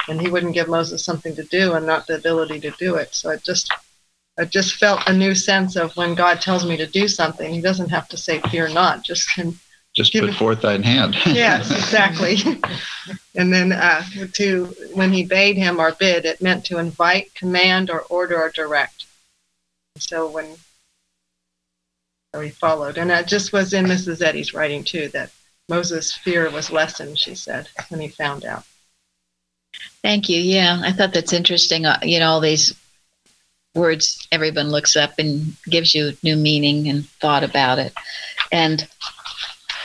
[0.08, 3.14] and he wouldn't give Moses something to do and not the ability to do it.
[3.14, 3.72] So it just
[4.38, 7.62] I just felt a new sense of when God tells me to do something, He
[7.62, 9.58] doesn't have to say "fear not," just can
[9.94, 11.16] just put forth thine hand.
[11.26, 12.38] yes, exactly.
[13.36, 17.90] and then uh, to when He bade him or bid, it meant to invite, command,
[17.90, 19.06] or order or direct.
[19.98, 20.58] So when
[22.42, 24.22] he followed, and it just was in Mrs.
[24.22, 25.32] Eddy's writing too that
[25.70, 27.18] Moses' fear was lessened.
[27.18, 28.64] She said when he found out.
[30.02, 30.40] Thank you.
[30.40, 31.86] Yeah, I thought that's interesting.
[31.86, 32.74] Uh, you know, all these
[33.74, 37.94] words everyone looks up and gives you new meaning and thought about it.
[38.52, 38.88] And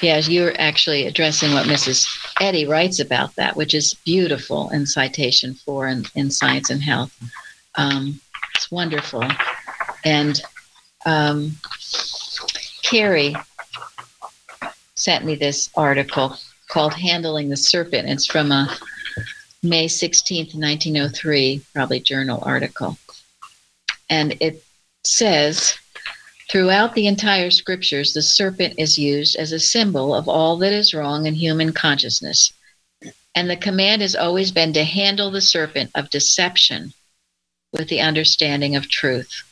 [0.03, 2.07] yeah, you're actually addressing what Mrs.
[2.41, 7.17] Eddy writes about that, which is beautiful in citation four in, in Science and Health.
[7.75, 8.21] Um,
[8.55, 9.25] it's wonderful.
[10.05, 10.41] And
[11.07, 11.57] um,
[12.83, 13.37] Carrie
[14.95, 16.37] sent me this article
[16.69, 18.09] called Handling the Serpent.
[18.09, 18.77] It's from a
[19.63, 22.97] May 16th, 1903, probably journal article.
[24.09, 24.65] And it
[25.05, 25.79] says,
[26.51, 30.93] throughout the entire scriptures, the serpent is used as a symbol of all that is
[30.93, 32.53] wrong in human consciousness.
[33.37, 36.93] And the command has always been to handle the serpent of deception
[37.73, 39.45] with the understanding of truth.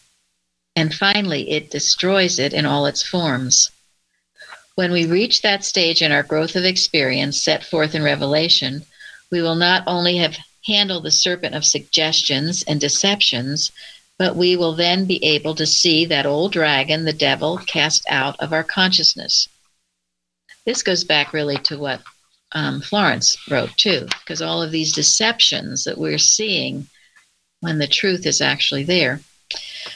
[0.74, 3.70] And finally, it destroys it in all its forms.
[4.74, 8.84] When we reach that stage in our growth of experience set forth in Revelation,
[9.30, 10.36] we will not only have
[10.66, 13.70] handled the serpent of suggestions and deceptions,
[14.18, 18.38] but we will then be able to see that old dragon, the devil, cast out
[18.40, 19.48] of our consciousness.
[20.66, 22.02] This goes back really to what
[22.52, 26.86] um, Florence wrote too, because all of these deceptions that we're seeing
[27.60, 29.20] when the truth is actually there.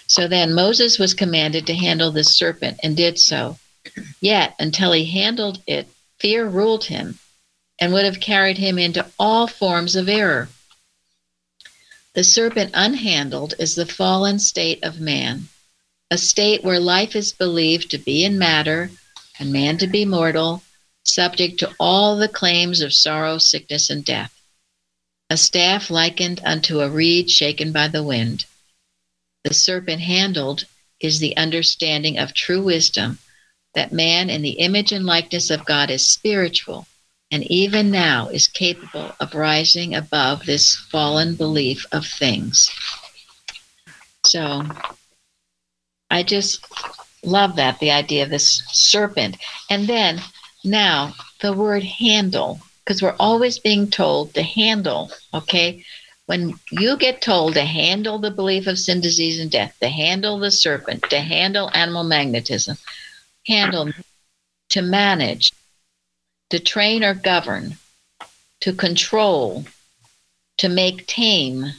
[0.07, 3.59] So then Moses was commanded to handle this serpent and did so.
[4.21, 7.19] Yet, until he handled it, fear ruled him
[7.81, 10.49] and would have carried him into all forms of error.
[12.15, 15.49] The serpent unhandled is the fallen state of man,
[16.11, 18.91] a state where life is believed to be in matter
[19.39, 20.63] and man to be mortal,
[21.07, 24.31] subject to all the claims of sorrow, sickness, and death.
[25.31, 28.45] A staff likened unto a reed shaken by the wind.
[29.45, 30.67] The serpent handled
[31.01, 33.21] is the understanding of true wisdom
[33.75, 36.87] that man in the image and likeness of God is spiritual
[37.33, 42.71] and even now is capable of rising above this fallen belief of things.
[44.27, 44.63] So
[46.11, 46.65] I just
[47.25, 49.39] love that, the idea of this serpent.
[49.71, 50.21] And then
[50.63, 55.85] now the word handle, because we're always being told to handle, okay?
[56.27, 60.39] When you get told to handle the belief of sin, disease, and death, to handle
[60.39, 62.77] the serpent, to handle animal magnetism,
[63.47, 63.91] handle,
[64.69, 65.53] to manage,
[66.53, 67.79] to train or govern,
[68.61, 69.65] to control,
[70.59, 71.73] to make tame,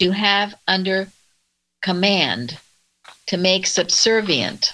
[0.00, 1.06] to have under
[1.80, 2.58] command,
[3.28, 4.72] to make subservient.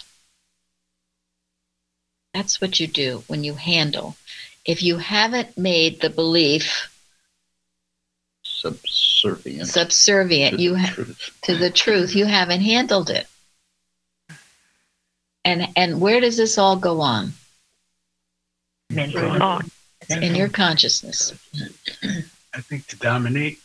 [2.33, 4.17] That's what you do when you handle.
[4.65, 6.91] If you haven't made the belief
[8.43, 11.05] subservient, subservient, to you the ha-
[11.43, 13.27] to the truth, you haven't handled it.
[15.45, 17.35] And and where does this all go on?
[18.97, 19.61] Oh,
[20.01, 21.33] It's in your consciousness.
[22.55, 23.59] I think to dominate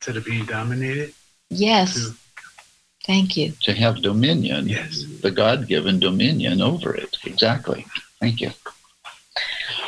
[0.00, 1.14] instead of being dominated.
[1.50, 1.94] Yes.
[1.94, 2.16] To,
[3.04, 3.52] Thank you.
[3.62, 5.04] to have dominion, yes.
[5.22, 7.16] the God given dominion over it.
[7.24, 7.86] Exactly.
[8.20, 8.50] Thank you.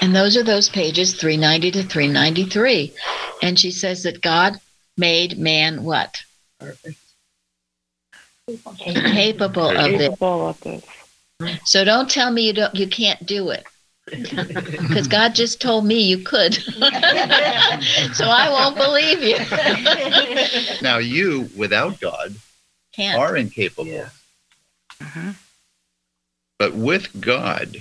[0.01, 2.93] And those are those pages 390 to 393.
[3.43, 4.55] And she says that God
[4.97, 6.23] made man what?
[8.79, 9.99] Capable of it.
[9.99, 10.85] Capable of this.
[11.65, 13.65] So don't tell me you don't you can't do it.
[14.13, 16.55] Because God just told me you could.
[18.15, 19.37] so I won't believe you.
[20.83, 22.35] Now, you, without God,
[22.93, 23.19] Can't.
[23.19, 24.07] are incapable.
[25.01, 25.35] mhm.
[26.59, 27.77] But with God,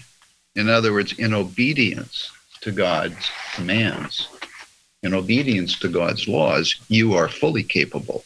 [0.56, 4.28] in other words, in obedience to God's commands,
[5.04, 8.24] in obedience to God's laws, you are fully capable.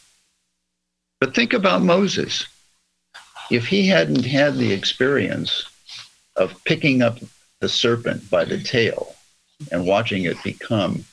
[1.20, 2.46] But think about Moses.
[3.50, 5.64] If he hadn't had the experience
[6.36, 7.18] of picking up
[7.60, 9.14] the serpent by the tail
[9.72, 11.04] and watching it become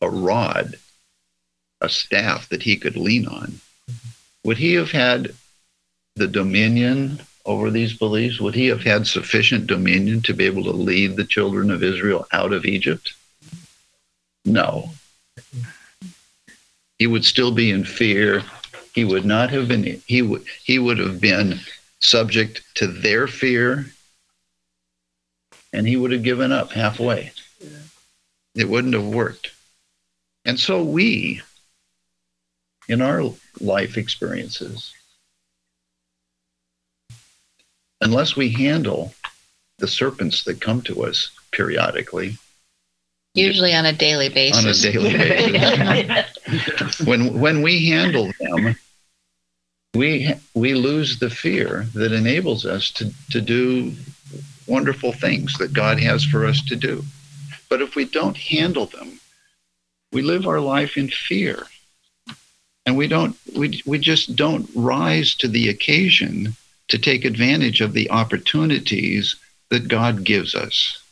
[0.00, 0.76] a rod,
[1.80, 3.60] a staff that he could lean on,
[4.44, 5.34] would he have had
[6.14, 8.40] the dominion over these beliefs?
[8.40, 12.26] Would he have had sufficient dominion to be able to lead the children of Israel
[12.32, 13.12] out of Egypt?
[14.44, 14.90] No.
[16.98, 18.42] He would still be in fear.
[18.94, 21.60] He would not have been he would he would have been
[22.00, 23.86] subject to their fear
[25.72, 27.32] and he would have given up halfway.
[28.54, 29.52] It wouldn't have worked.
[30.44, 31.42] And so we
[32.88, 33.22] in our
[33.60, 34.92] life experiences
[38.00, 39.12] unless we handle
[39.78, 42.36] the serpents that come to us periodically
[43.34, 44.64] Usually on a daily basis.
[44.64, 45.12] on a daily
[46.06, 48.76] basis when when we handle them
[49.94, 53.92] we we lose the fear that enables us to to do
[54.66, 57.04] wonderful things that God has for us to do
[57.68, 59.20] but if we don't handle them
[60.12, 61.64] we live our life in fear
[62.86, 66.54] and we don't we we just don't rise to the occasion
[66.88, 69.34] to take advantage of the opportunities
[69.70, 71.02] that God gives us.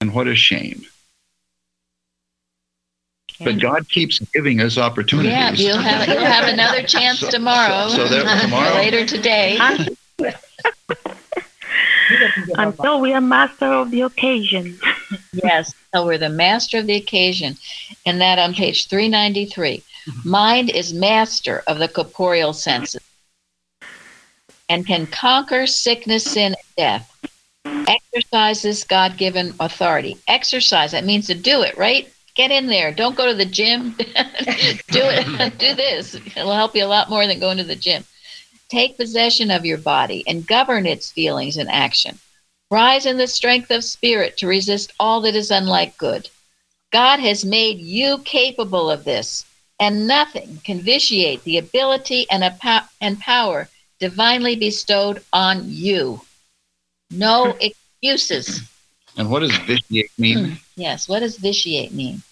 [0.00, 0.86] And what a shame.
[3.38, 5.32] But God keeps giving us opportunities.
[5.32, 7.88] Yeah, you'll have you'll have another chance So- tomorrow.
[7.88, 9.58] so- so that tomorrow- later today.
[12.54, 14.78] Until we are master of the occasion.
[15.34, 17.56] Yes, so we're the master of the occasion.
[18.06, 19.82] And that on page 393.
[19.82, 20.28] Mm-hmm.
[20.28, 23.02] Mind is master of the corporeal senses
[24.68, 27.08] and can conquer sickness, sin, and death.
[27.86, 30.16] Exercise this God given authority.
[30.28, 32.10] Exercise, that means to do it, right?
[32.34, 32.92] Get in there.
[32.92, 33.90] Don't go to the gym.
[33.98, 34.04] do
[34.94, 35.58] it.
[35.58, 36.14] do this.
[36.14, 38.04] It'll help you a lot more than going to the gym.
[38.72, 42.18] Take possession of your body and govern its feelings and action.
[42.70, 46.30] Rise in the strength of spirit to resist all that is unlike good.
[46.90, 49.44] God has made you capable of this,
[49.78, 53.68] and nothing can vitiate the ability and, a po- and power
[54.00, 56.22] divinely bestowed on you.
[57.10, 58.62] No excuses.
[59.18, 60.56] And what does vitiate mean?
[60.76, 62.22] Yes, what does vitiate mean?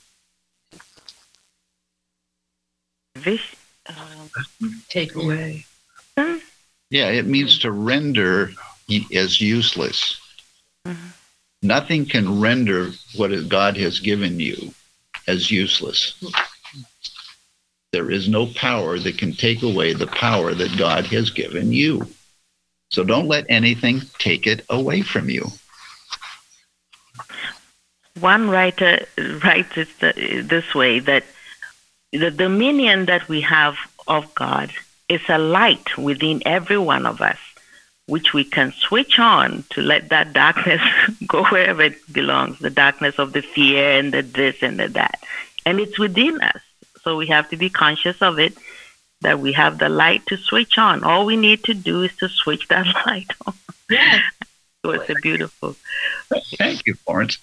[3.17, 4.31] Vish, um,
[4.89, 5.67] Take away.
[6.91, 8.53] Yeah, it means to render
[9.15, 10.21] as useless.
[10.87, 11.13] Mhm.
[11.63, 14.75] Nothing can render what God has given you
[15.27, 16.15] as useless.
[17.93, 22.09] There is no power that can take away the power that God has given you.
[22.91, 25.53] So don't let anything take it away from you.
[28.19, 31.25] One writer writes it this way that
[32.13, 33.77] the dominion that we have
[34.09, 34.73] of God
[35.11, 37.39] is a light within every one of us,
[38.07, 40.81] which we can switch on to let that darkness
[41.27, 45.21] go wherever it belongs the darkness of the fear and the this and the that.
[45.67, 46.63] And it's within us.
[47.03, 48.57] So we have to be conscious of it
[49.23, 51.03] that we have the light to switch on.
[51.03, 53.55] All we need to do is to switch that light on.
[54.85, 55.75] so it's a beautiful.
[56.57, 57.39] Thank you, Florence.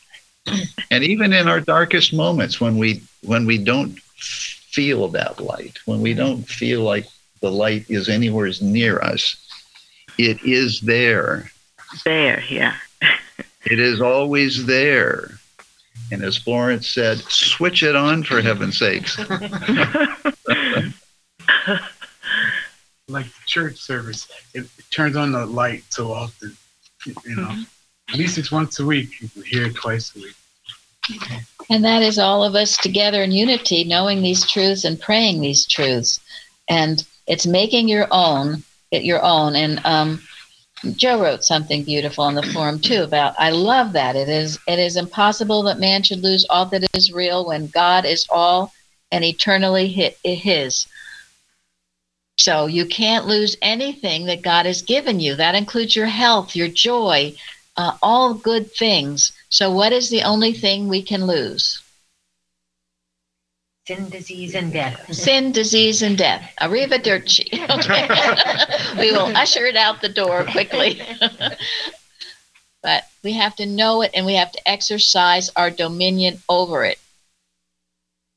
[0.89, 5.99] and even in our darkest moments, when we when we don't feel that light, when
[5.99, 7.05] we don't feel like
[7.41, 9.37] the light is anywhere near us,
[10.17, 11.51] it is there.
[12.03, 12.75] There, yeah.
[13.65, 15.31] it is always there.
[16.11, 19.17] And as Florence said, switch it on for heaven's sakes.
[23.09, 26.55] like the church service, it, it, turns on the light so often.
[27.05, 27.63] You know, mm-hmm.
[28.09, 29.21] at least it's once a week.
[29.21, 30.35] You hear it twice a week.
[31.69, 35.65] And that is all of us together in unity, knowing these truths and praying these
[35.65, 36.19] truths.
[36.69, 39.55] And it's making your own, it your own.
[39.55, 40.21] And um,
[40.95, 44.15] Joe wrote something beautiful on the forum too about I love that.
[44.15, 48.05] It is it is impossible that man should lose all that is real when God
[48.05, 48.73] is all
[49.11, 49.87] and eternally
[50.23, 50.87] his.
[52.37, 55.35] So you can't lose anything that God has given you.
[55.35, 57.33] That includes your health, your joy,
[57.75, 59.31] uh, all good things.
[59.49, 61.81] So, what is the only thing we can lose?
[63.87, 65.13] Sin, disease, and death.
[65.13, 66.53] Sin, disease, and death.
[66.59, 67.47] Arrivederci.
[67.69, 68.99] Okay.
[68.99, 71.01] we will usher it out the door quickly.
[72.83, 76.99] but we have to know it and we have to exercise our dominion over it.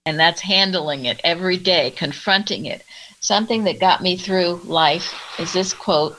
[0.06, 2.84] And that's handling it every day, confronting it.
[3.18, 6.16] Something that got me through life is this quote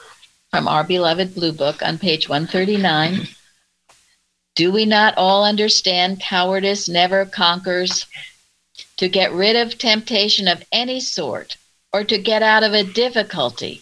[0.50, 3.30] from our beloved Blue Book on page 139.
[4.58, 8.08] Do we not all understand cowardice never conquers?
[9.02, 11.58] To get rid of temptation of any sort
[11.92, 13.82] or to get out of a difficulty,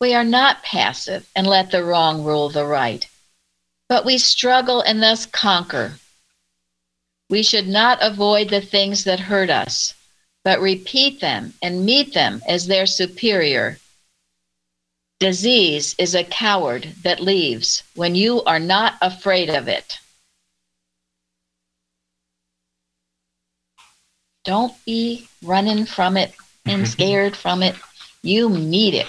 [0.00, 3.06] we are not passive and let the wrong rule the right,
[3.90, 5.98] but we struggle and thus conquer.
[7.28, 9.92] We should not avoid the things that hurt us
[10.44, 13.78] but repeat them and meet them as their superior.
[15.20, 19.98] Disease is a coward that leaves when you are not afraid of it.
[24.44, 26.34] Don't be running from it
[26.66, 27.74] and scared from it.
[28.22, 29.06] You need it.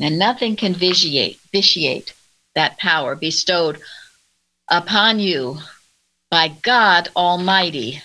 [0.00, 2.14] And nothing can vitiate, vitiate
[2.54, 3.80] that power bestowed
[4.70, 5.58] upon you
[6.30, 8.02] by God Almighty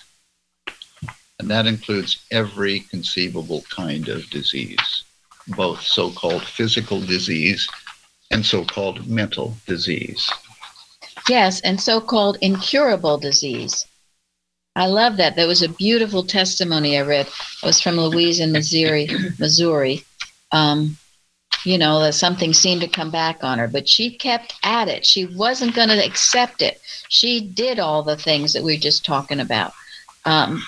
[1.43, 5.03] and that includes every conceivable kind of disease,
[5.57, 7.68] both so called physical disease
[8.32, 10.32] and so called mental disease.
[11.28, 13.86] Yes, and so called incurable disease.
[14.76, 15.36] I love that.
[15.36, 17.28] That was a beautiful testimony I read.
[17.28, 19.07] It was from Louise in Missouri,
[19.39, 20.03] Missouri.
[20.51, 20.97] Um,
[21.63, 25.05] you know, that something seemed to come back on her, but she kept at it.
[25.05, 26.82] She wasn't going to accept it.
[27.09, 29.74] She did all the things that we are just talking about.
[30.26, 30.63] Um,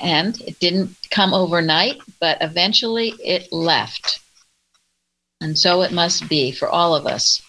[0.00, 4.20] and it didn't come overnight, but eventually it left.
[5.40, 7.42] And so it must be for all of us.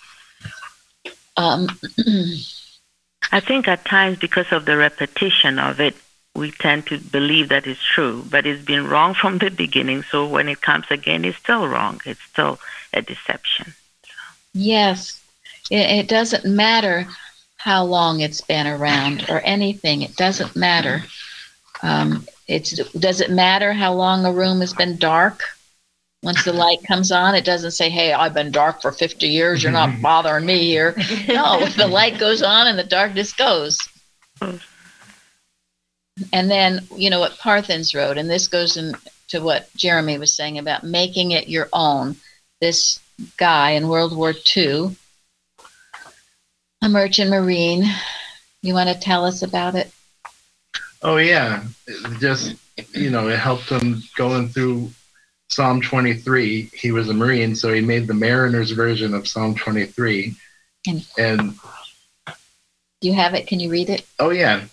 [1.38, 1.68] Um,
[3.32, 5.96] I think at times, because of the repetition of it,
[6.36, 10.04] we tend to believe that it's true, but it's been wrong from the beginning.
[10.04, 12.02] So when it comes again, it's still wrong.
[12.06, 12.60] It's still
[12.94, 13.74] a deception.
[14.54, 15.22] Yes,
[15.70, 17.08] it, it doesn't matter
[17.58, 20.02] how long it's been around or anything.
[20.02, 21.04] It doesn't matter.
[21.82, 25.42] Um, it's does it matter how long a room has been dark?
[26.26, 29.62] Once the light comes on, it doesn't say, "Hey, I've been dark for 50 years.
[29.62, 30.96] You're not bothering me here."
[31.28, 33.78] No, the light goes on and the darkness goes.
[34.42, 40.58] And then, you know what Parthens wrote, and this goes into what Jeremy was saying
[40.58, 42.16] about making it your own.
[42.60, 43.00] This
[43.38, 44.96] guy in World War II,
[46.82, 47.86] a merchant marine.
[48.64, 49.92] You want to tell us about it?
[51.04, 52.56] Oh yeah, it just
[52.94, 54.90] you know, it helped him going through
[55.50, 56.70] Psalm 23.
[56.74, 60.36] He was a Marine, so he made the Mariner's version of Psalm 23.
[60.88, 61.56] And, and
[63.02, 63.48] do you have it?
[63.48, 64.06] Can you read it?
[64.20, 64.66] Oh yeah.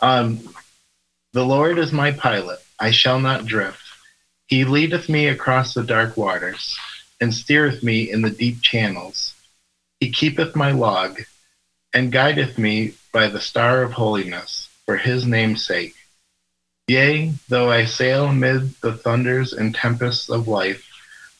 [0.00, 0.40] Um,
[1.32, 3.80] the Lord is my pilot; I shall not drift.
[4.46, 6.78] He leadeth me across the dark waters,
[7.20, 9.34] and steereth me in the deep channels.
[10.00, 11.20] He keepeth my log,
[11.92, 15.94] and guideth me by the star of holiness for his name's sake.
[16.86, 20.86] Yea, though I sail amid the thunders and tempests of life,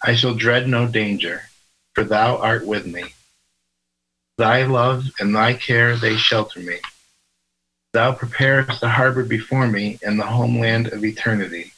[0.02, 1.42] I shall dread no danger,
[1.94, 3.04] for thou art with me.
[4.38, 6.78] Thy love and thy care they shelter me.
[7.92, 11.72] Thou preparest a harbor before me in the homeland of eternity.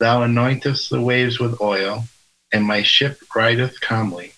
[0.00, 2.04] Thou anointest the waves with oil,
[2.52, 4.32] and my ship rideth calmly.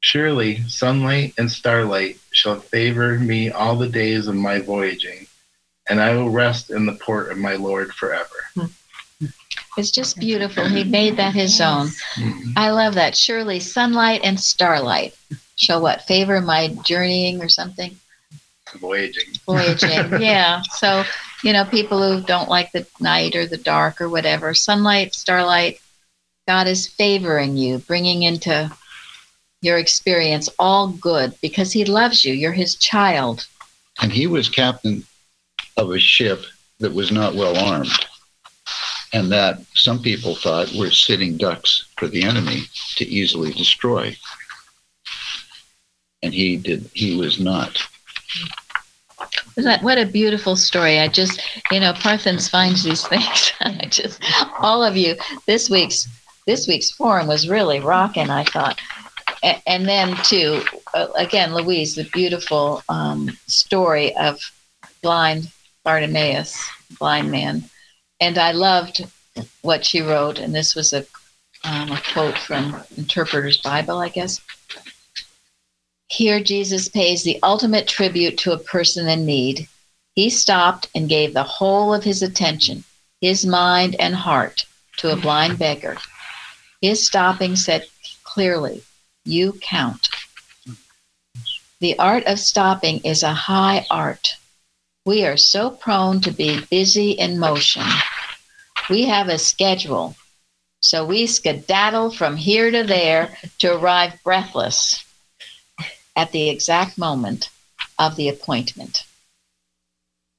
[0.00, 5.26] Surely sunlight and starlight shall favor me all the days of my voyaging,
[5.88, 8.70] and I will rest in the port of my Lord forever.
[9.76, 10.66] It's just beautiful.
[10.66, 11.88] He made that his own.
[12.14, 12.52] Mm-hmm.
[12.56, 13.16] I love that.
[13.16, 15.14] Surely sunlight and starlight
[15.56, 16.02] shall what?
[16.02, 17.96] Favor my journeying or something?
[18.80, 19.34] Voyaging.
[19.44, 20.62] Voyaging, yeah.
[20.72, 21.04] So,
[21.42, 25.80] you know, people who don't like the night or the dark or whatever, sunlight, starlight,
[26.48, 28.70] God is favoring you, bringing into
[29.60, 32.32] your experience all good because He loves you.
[32.32, 33.46] You're His child.
[34.00, 35.04] And He was captain
[35.76, 36.42] of a ship
[36.78, 38.06] that was not well armed
[39.12, 42.64] and that some people thought were sitting ducks for the enemy
[42.96, 44.16] to easily destroy.
[46.22, 47.78] And he did he was not.
[49.80, 50.98] What a beautiful story.
[50.98, 53.52] I just, you know, Parthens finds these things.
[53.60, 54.22] I just,
[54.58, 55.16] all of you,
[55.46, 56.06] this week's
[56.46, 58.28] this week's forum was really rocking.
[58.28, 58.78] I thought,
[59.42, 60.62] and, and then too,
[60.92, 64.38] uh, again, Louise, the beautiful um, story of
[65.02, 65.50] blind
[65.86, 66.68] Bartimaeus,
[66.98, 67.62] blind man,
[68.18, 69.06] and I loved
[69.62, 71.06] what she wrote, and this was a,
[71.62, 74.40] um, a quote from Interpreter's Bible, I guess.
[76.08, 79.68] Here, Jesus pays the ultimate tribute to a person in need.
[80.16, 82.82] He stopped and gave the whole of his attention,
[83.20, 84.66] his mind and heart,
[84.96, 85.98] to a blind beggar.
[86.82, 87.86] His stopping said
[88.24, 88.82] clearly,
[89.24, 90.08] You count.
[91.78, 94.34] The art of stopping is a high art.
[95.06, 97.84] We are so prone to be busy in motion.
[98.90, 100.16] We have a schedule.
[100.80, 105.04] So we skedaddle from here to there to arrive breathless
[106.16, 107.50] at the exact moment
[108.00, 109.04] of the appointment.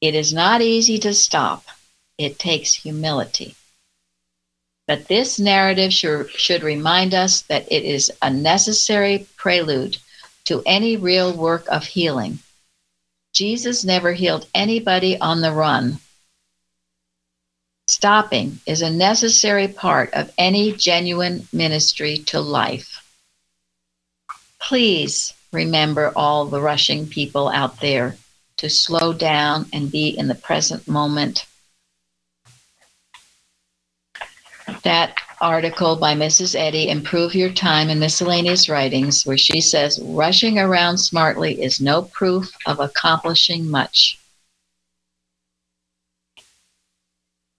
[0.02, 1.64] It is not easy to stop,
[2.18, 3.56] it takes humility.
[4.86, 9.98] But this narrative should, remind us that it is a necessary prelude
[10.44, 12.40] to any real work of healing
[13.38, 16.00] Jesus never healed anybody on the run.
[17.88, 23.08] Stopping is a necessary part of any genuine ministry to life.
[24.60, 28.18] Please remember all the rushing people out there
[28.58, 31.46] to slow down and be in the present moment.
[34.82, 36.56] That article by Mrs.
[36.56, 42.02] Eddy, Improve Your Time in Miscellaneous Writings, where she says, rushing around smartly is no
[42.02, 44.20] proof of accomplishing much.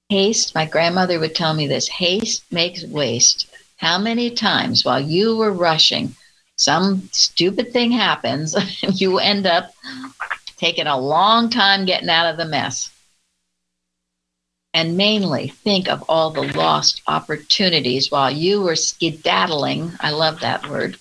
[0.08, 3.48] Haste, my grandmother would tell me this haste makes waste.
[3.76, 6.16] How many times while you were rushing,
[6.56, 8.56] some stupid thing happens,
[9.00, 9.72] you end up
[10.56, 12.90] taking a long time getting out of the mess?
[14.78, 19.90] And mainly think of all the lost opportunities while you were skedaddling.
[19.98, 20.96] I love that word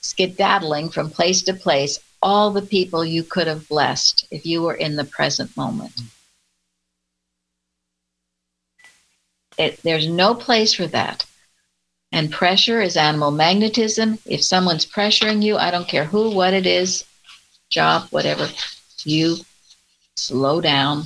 [0.00, 4.76] skedaddling from place to place, all the people you could have blessed if you were
[4.76, 6.00] in the present moment.
[9.58, 11.26] It, there's no place for that.
[12.12, 14.20] And pressure is animal magnetism.
[14.26, 17.04] If someone's pressuring you, I don't care who, what it is,
[17.68, 18.48] job, whatever,
[19.02, 19.38] you
[20.16, 21.02] slow down,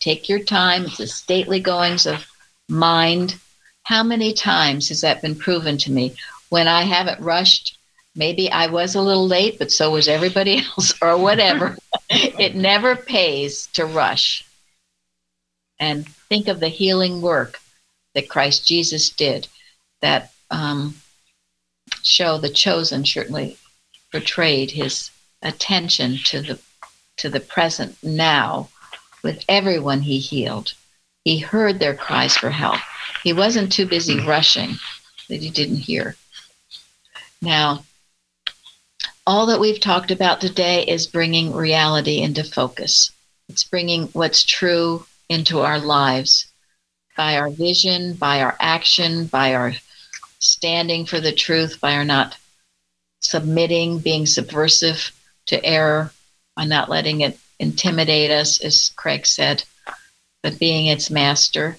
[0.00, 0.84] take your time.
[0.84, 2.26] It's the stately goings of
[2.68, 3.36] mind.
[3.84, 6.14] How many times has that been proven to me?
[6.50, 7.78] When I haven't rushed,
[8.14, 11.76] maybe I was a little late, but so was everybody else, or whatever.
[12.10, 14.44] it never pays to rush.
[15.78, 17.60] And think of the healing work
[18.14, 19.46] that Christ Jesus did
[20.00, 20.96] that um,
[22.02, 23.56] show the chosen certainly
[24.10, 25.10] portrayed his
[25.42, 26.58] attention to the
[27.16, 28.68] to the present now
[29.22, 30.74] with everyone he healed.
[31.24, 32.78] He heard their cries for help.
[33.22, 34.26] He wasn't too busy mm.
[34.26, 34.76] rushing
[35.28, 36.16] that he didn't hear.
[37.42, 37.84] Now,
[39.26, 43.12] all that we've talked about today is bringing reality into focus.
[43.48, 46.46] It's bringing what's true into our lives
[47.16, 49.74] by our vision, by our action, by our
[50.38, 52.36] standing for the truth, by our not
[53.20, 55.12] submitting, being subversive
[55.46, 56.12] to error,
[56.56, 59.64] by not letting it intimidate us, as Craig said,
[60.42, 61.76] but being its master.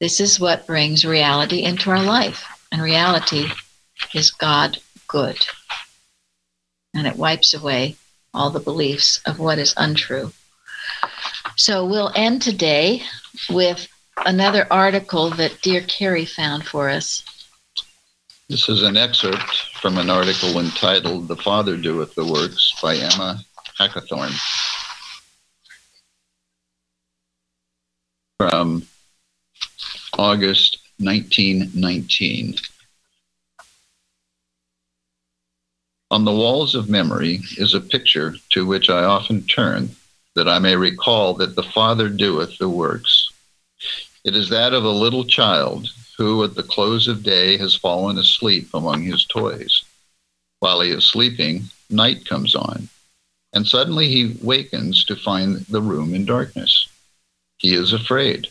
[0.00, 2.44] This is what brings reality into our life.
[2.72, 3.46] And reality
[4.14, 5.38] is God good.
[6.94, 7.96] And it wipes away
[8.34, 10.32] all the beliefs of what is untrue.
[11.56, 13.02] So we'll end today
[13.50, 13.86] with
[14.24, 17.22] another article that dear Carrie found for us.
[18.48, 23.40] This is an excerpt from an article entitled The Father Doeth the Works by Emma
[23.78, 24.32] Hackathorn
[28.42, 28.84] from
[30.18, 32.56] August 1919.
[36.10, 39.94] On the walls of memory is a picture to which I often turn
[40.34, 43.30] that I may recall that the Father doeth the works.
[44.24, 48.18] It is that of a little child who at the close of day has fallen
[48.18, 49.84] asleep among his toys.
[50.58, 52.88] While he is sleeping, night comes on,
[53.52, 56.88] and suddenly he wakens to find the room in darkness.
[57.62, 58.48] He is afraid.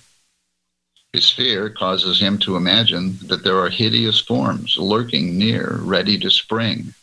[1.12, 6.30] His fear causes him to imagine that there are hideous forms lurking near, ready to
[6.32, 6.94] spring.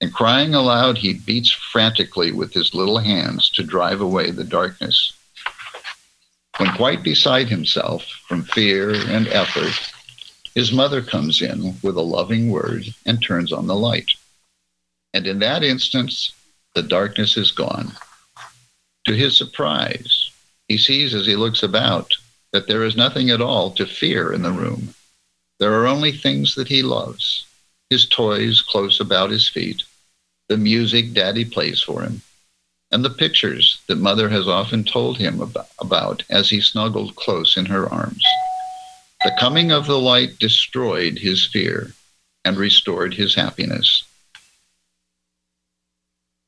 [0.00, 5.12] And crying aloud, he beats frantically with his little hands to drive away the darkness.
[6.58, 9.72] When quite beside himself from fear and effort,
[10.54, 14.12] his mother comes in with a loving word and turns on the light.
[15.12, 16.32] And in that instance,
[16.76, 17.92] the darkness is gone.
[19.06, 20.21] To his surprise,
[20.72, 22.14] he sees as he looks about
[22.50, 24.94] that there is nothing at all to fear in the room.
[25.58, 27.44] There are only things that he loves
[27.90, 29.82] his toys close about his feet,
[30.48, 32.22] the music daddy plays for him,
[32.90, 35.42] and the pictures that mother has often told him
[35.78, 38.24] about as he snuggled close in her arms.
[39.24, 41.92] The coming of the light destroyed his fear
[42.46, 44.04] and restored his happiness.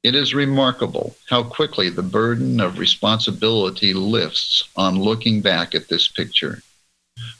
[0.05, 6.09] It is remarkable how quickly the burden of responsibility lifts on looking back at this
[6.09, 6.63] picture.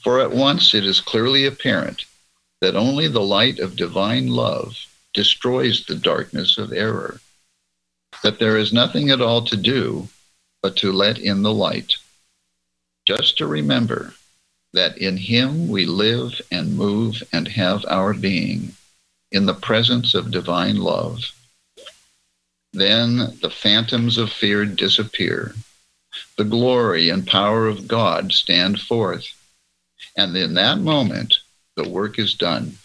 [0.03, 2.05] For at once it is clearly apparent
[2.61, 7.21] that only the light of divine love destroys the darkness of error
[8.23, 10.07] that there is nothing at all to do
[10.63, 11.93] but to let in the light.
[13.05, 14.15] Just to remember
[14.73, 18.73] that in Him we live and move and have our being
[19.31, 21.31] in the presence of divine love.
[22.75, 25.55] Then the phantoms of fear disappear.
[26.35, 29.27] The glory and power of God stand forth.
[30.17, 31.37] And in that moment,
[31.77, 32.77] the work is done.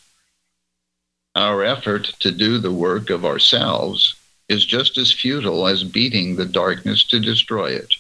[1.35, 4.15] Our effort to do the work of ourselves
[4.49, 7.93] is just as futile as beating the darkness to destroy it.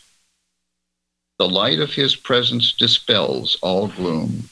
[1.40, 4.48] The light of his presence dispels all gloom.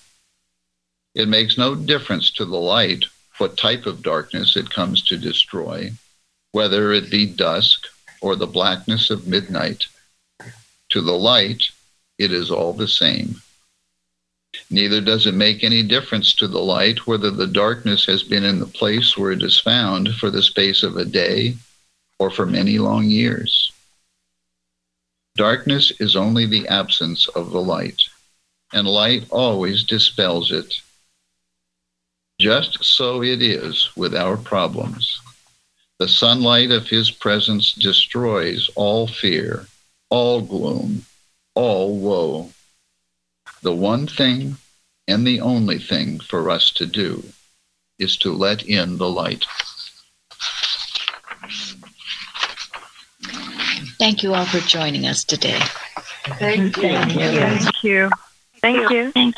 [1.15, 3.05] It makes no difference to the light
[3.37, 5.93] what type of darkness it comes to destroy,
[6.59, 7.87] whether it be dusk
[8.21, 9.87] or the blackness of midnight.
[10.89, 11.63] To the light,
[12.19, 13.41] it is all the same.
[14.69, 18.59] Neither does it make any difference to the light whether the darkness has been in
[18.59, 21.55] the place where it is found for the space of a day
[22.19, 23.71] or for many long years.
[25.37, 28.03] Darkness is only the absence of the light,
[28.73, 30.75] and light always dispels it.
[32.41, 35.21] Just so it is with our problems.
[35.99, 39.67] The sunlight of His presence destroys all fear,
[40.11, 41.05] all gloom,
[41.55, 42.51] all woe.
[43.63, 44.57] The one thing
[45.09, 47.25] and the only thing for us to do
[47.99, 49.45] is to let in the light.
[53.99, 55.59] Thank you all for joining us today.
[56.39, 56.83] Thank you.
[56.83, 57.31] Thank you.
[57.33, 58.11] Thank you.
[58.63, 59.35] Thank you.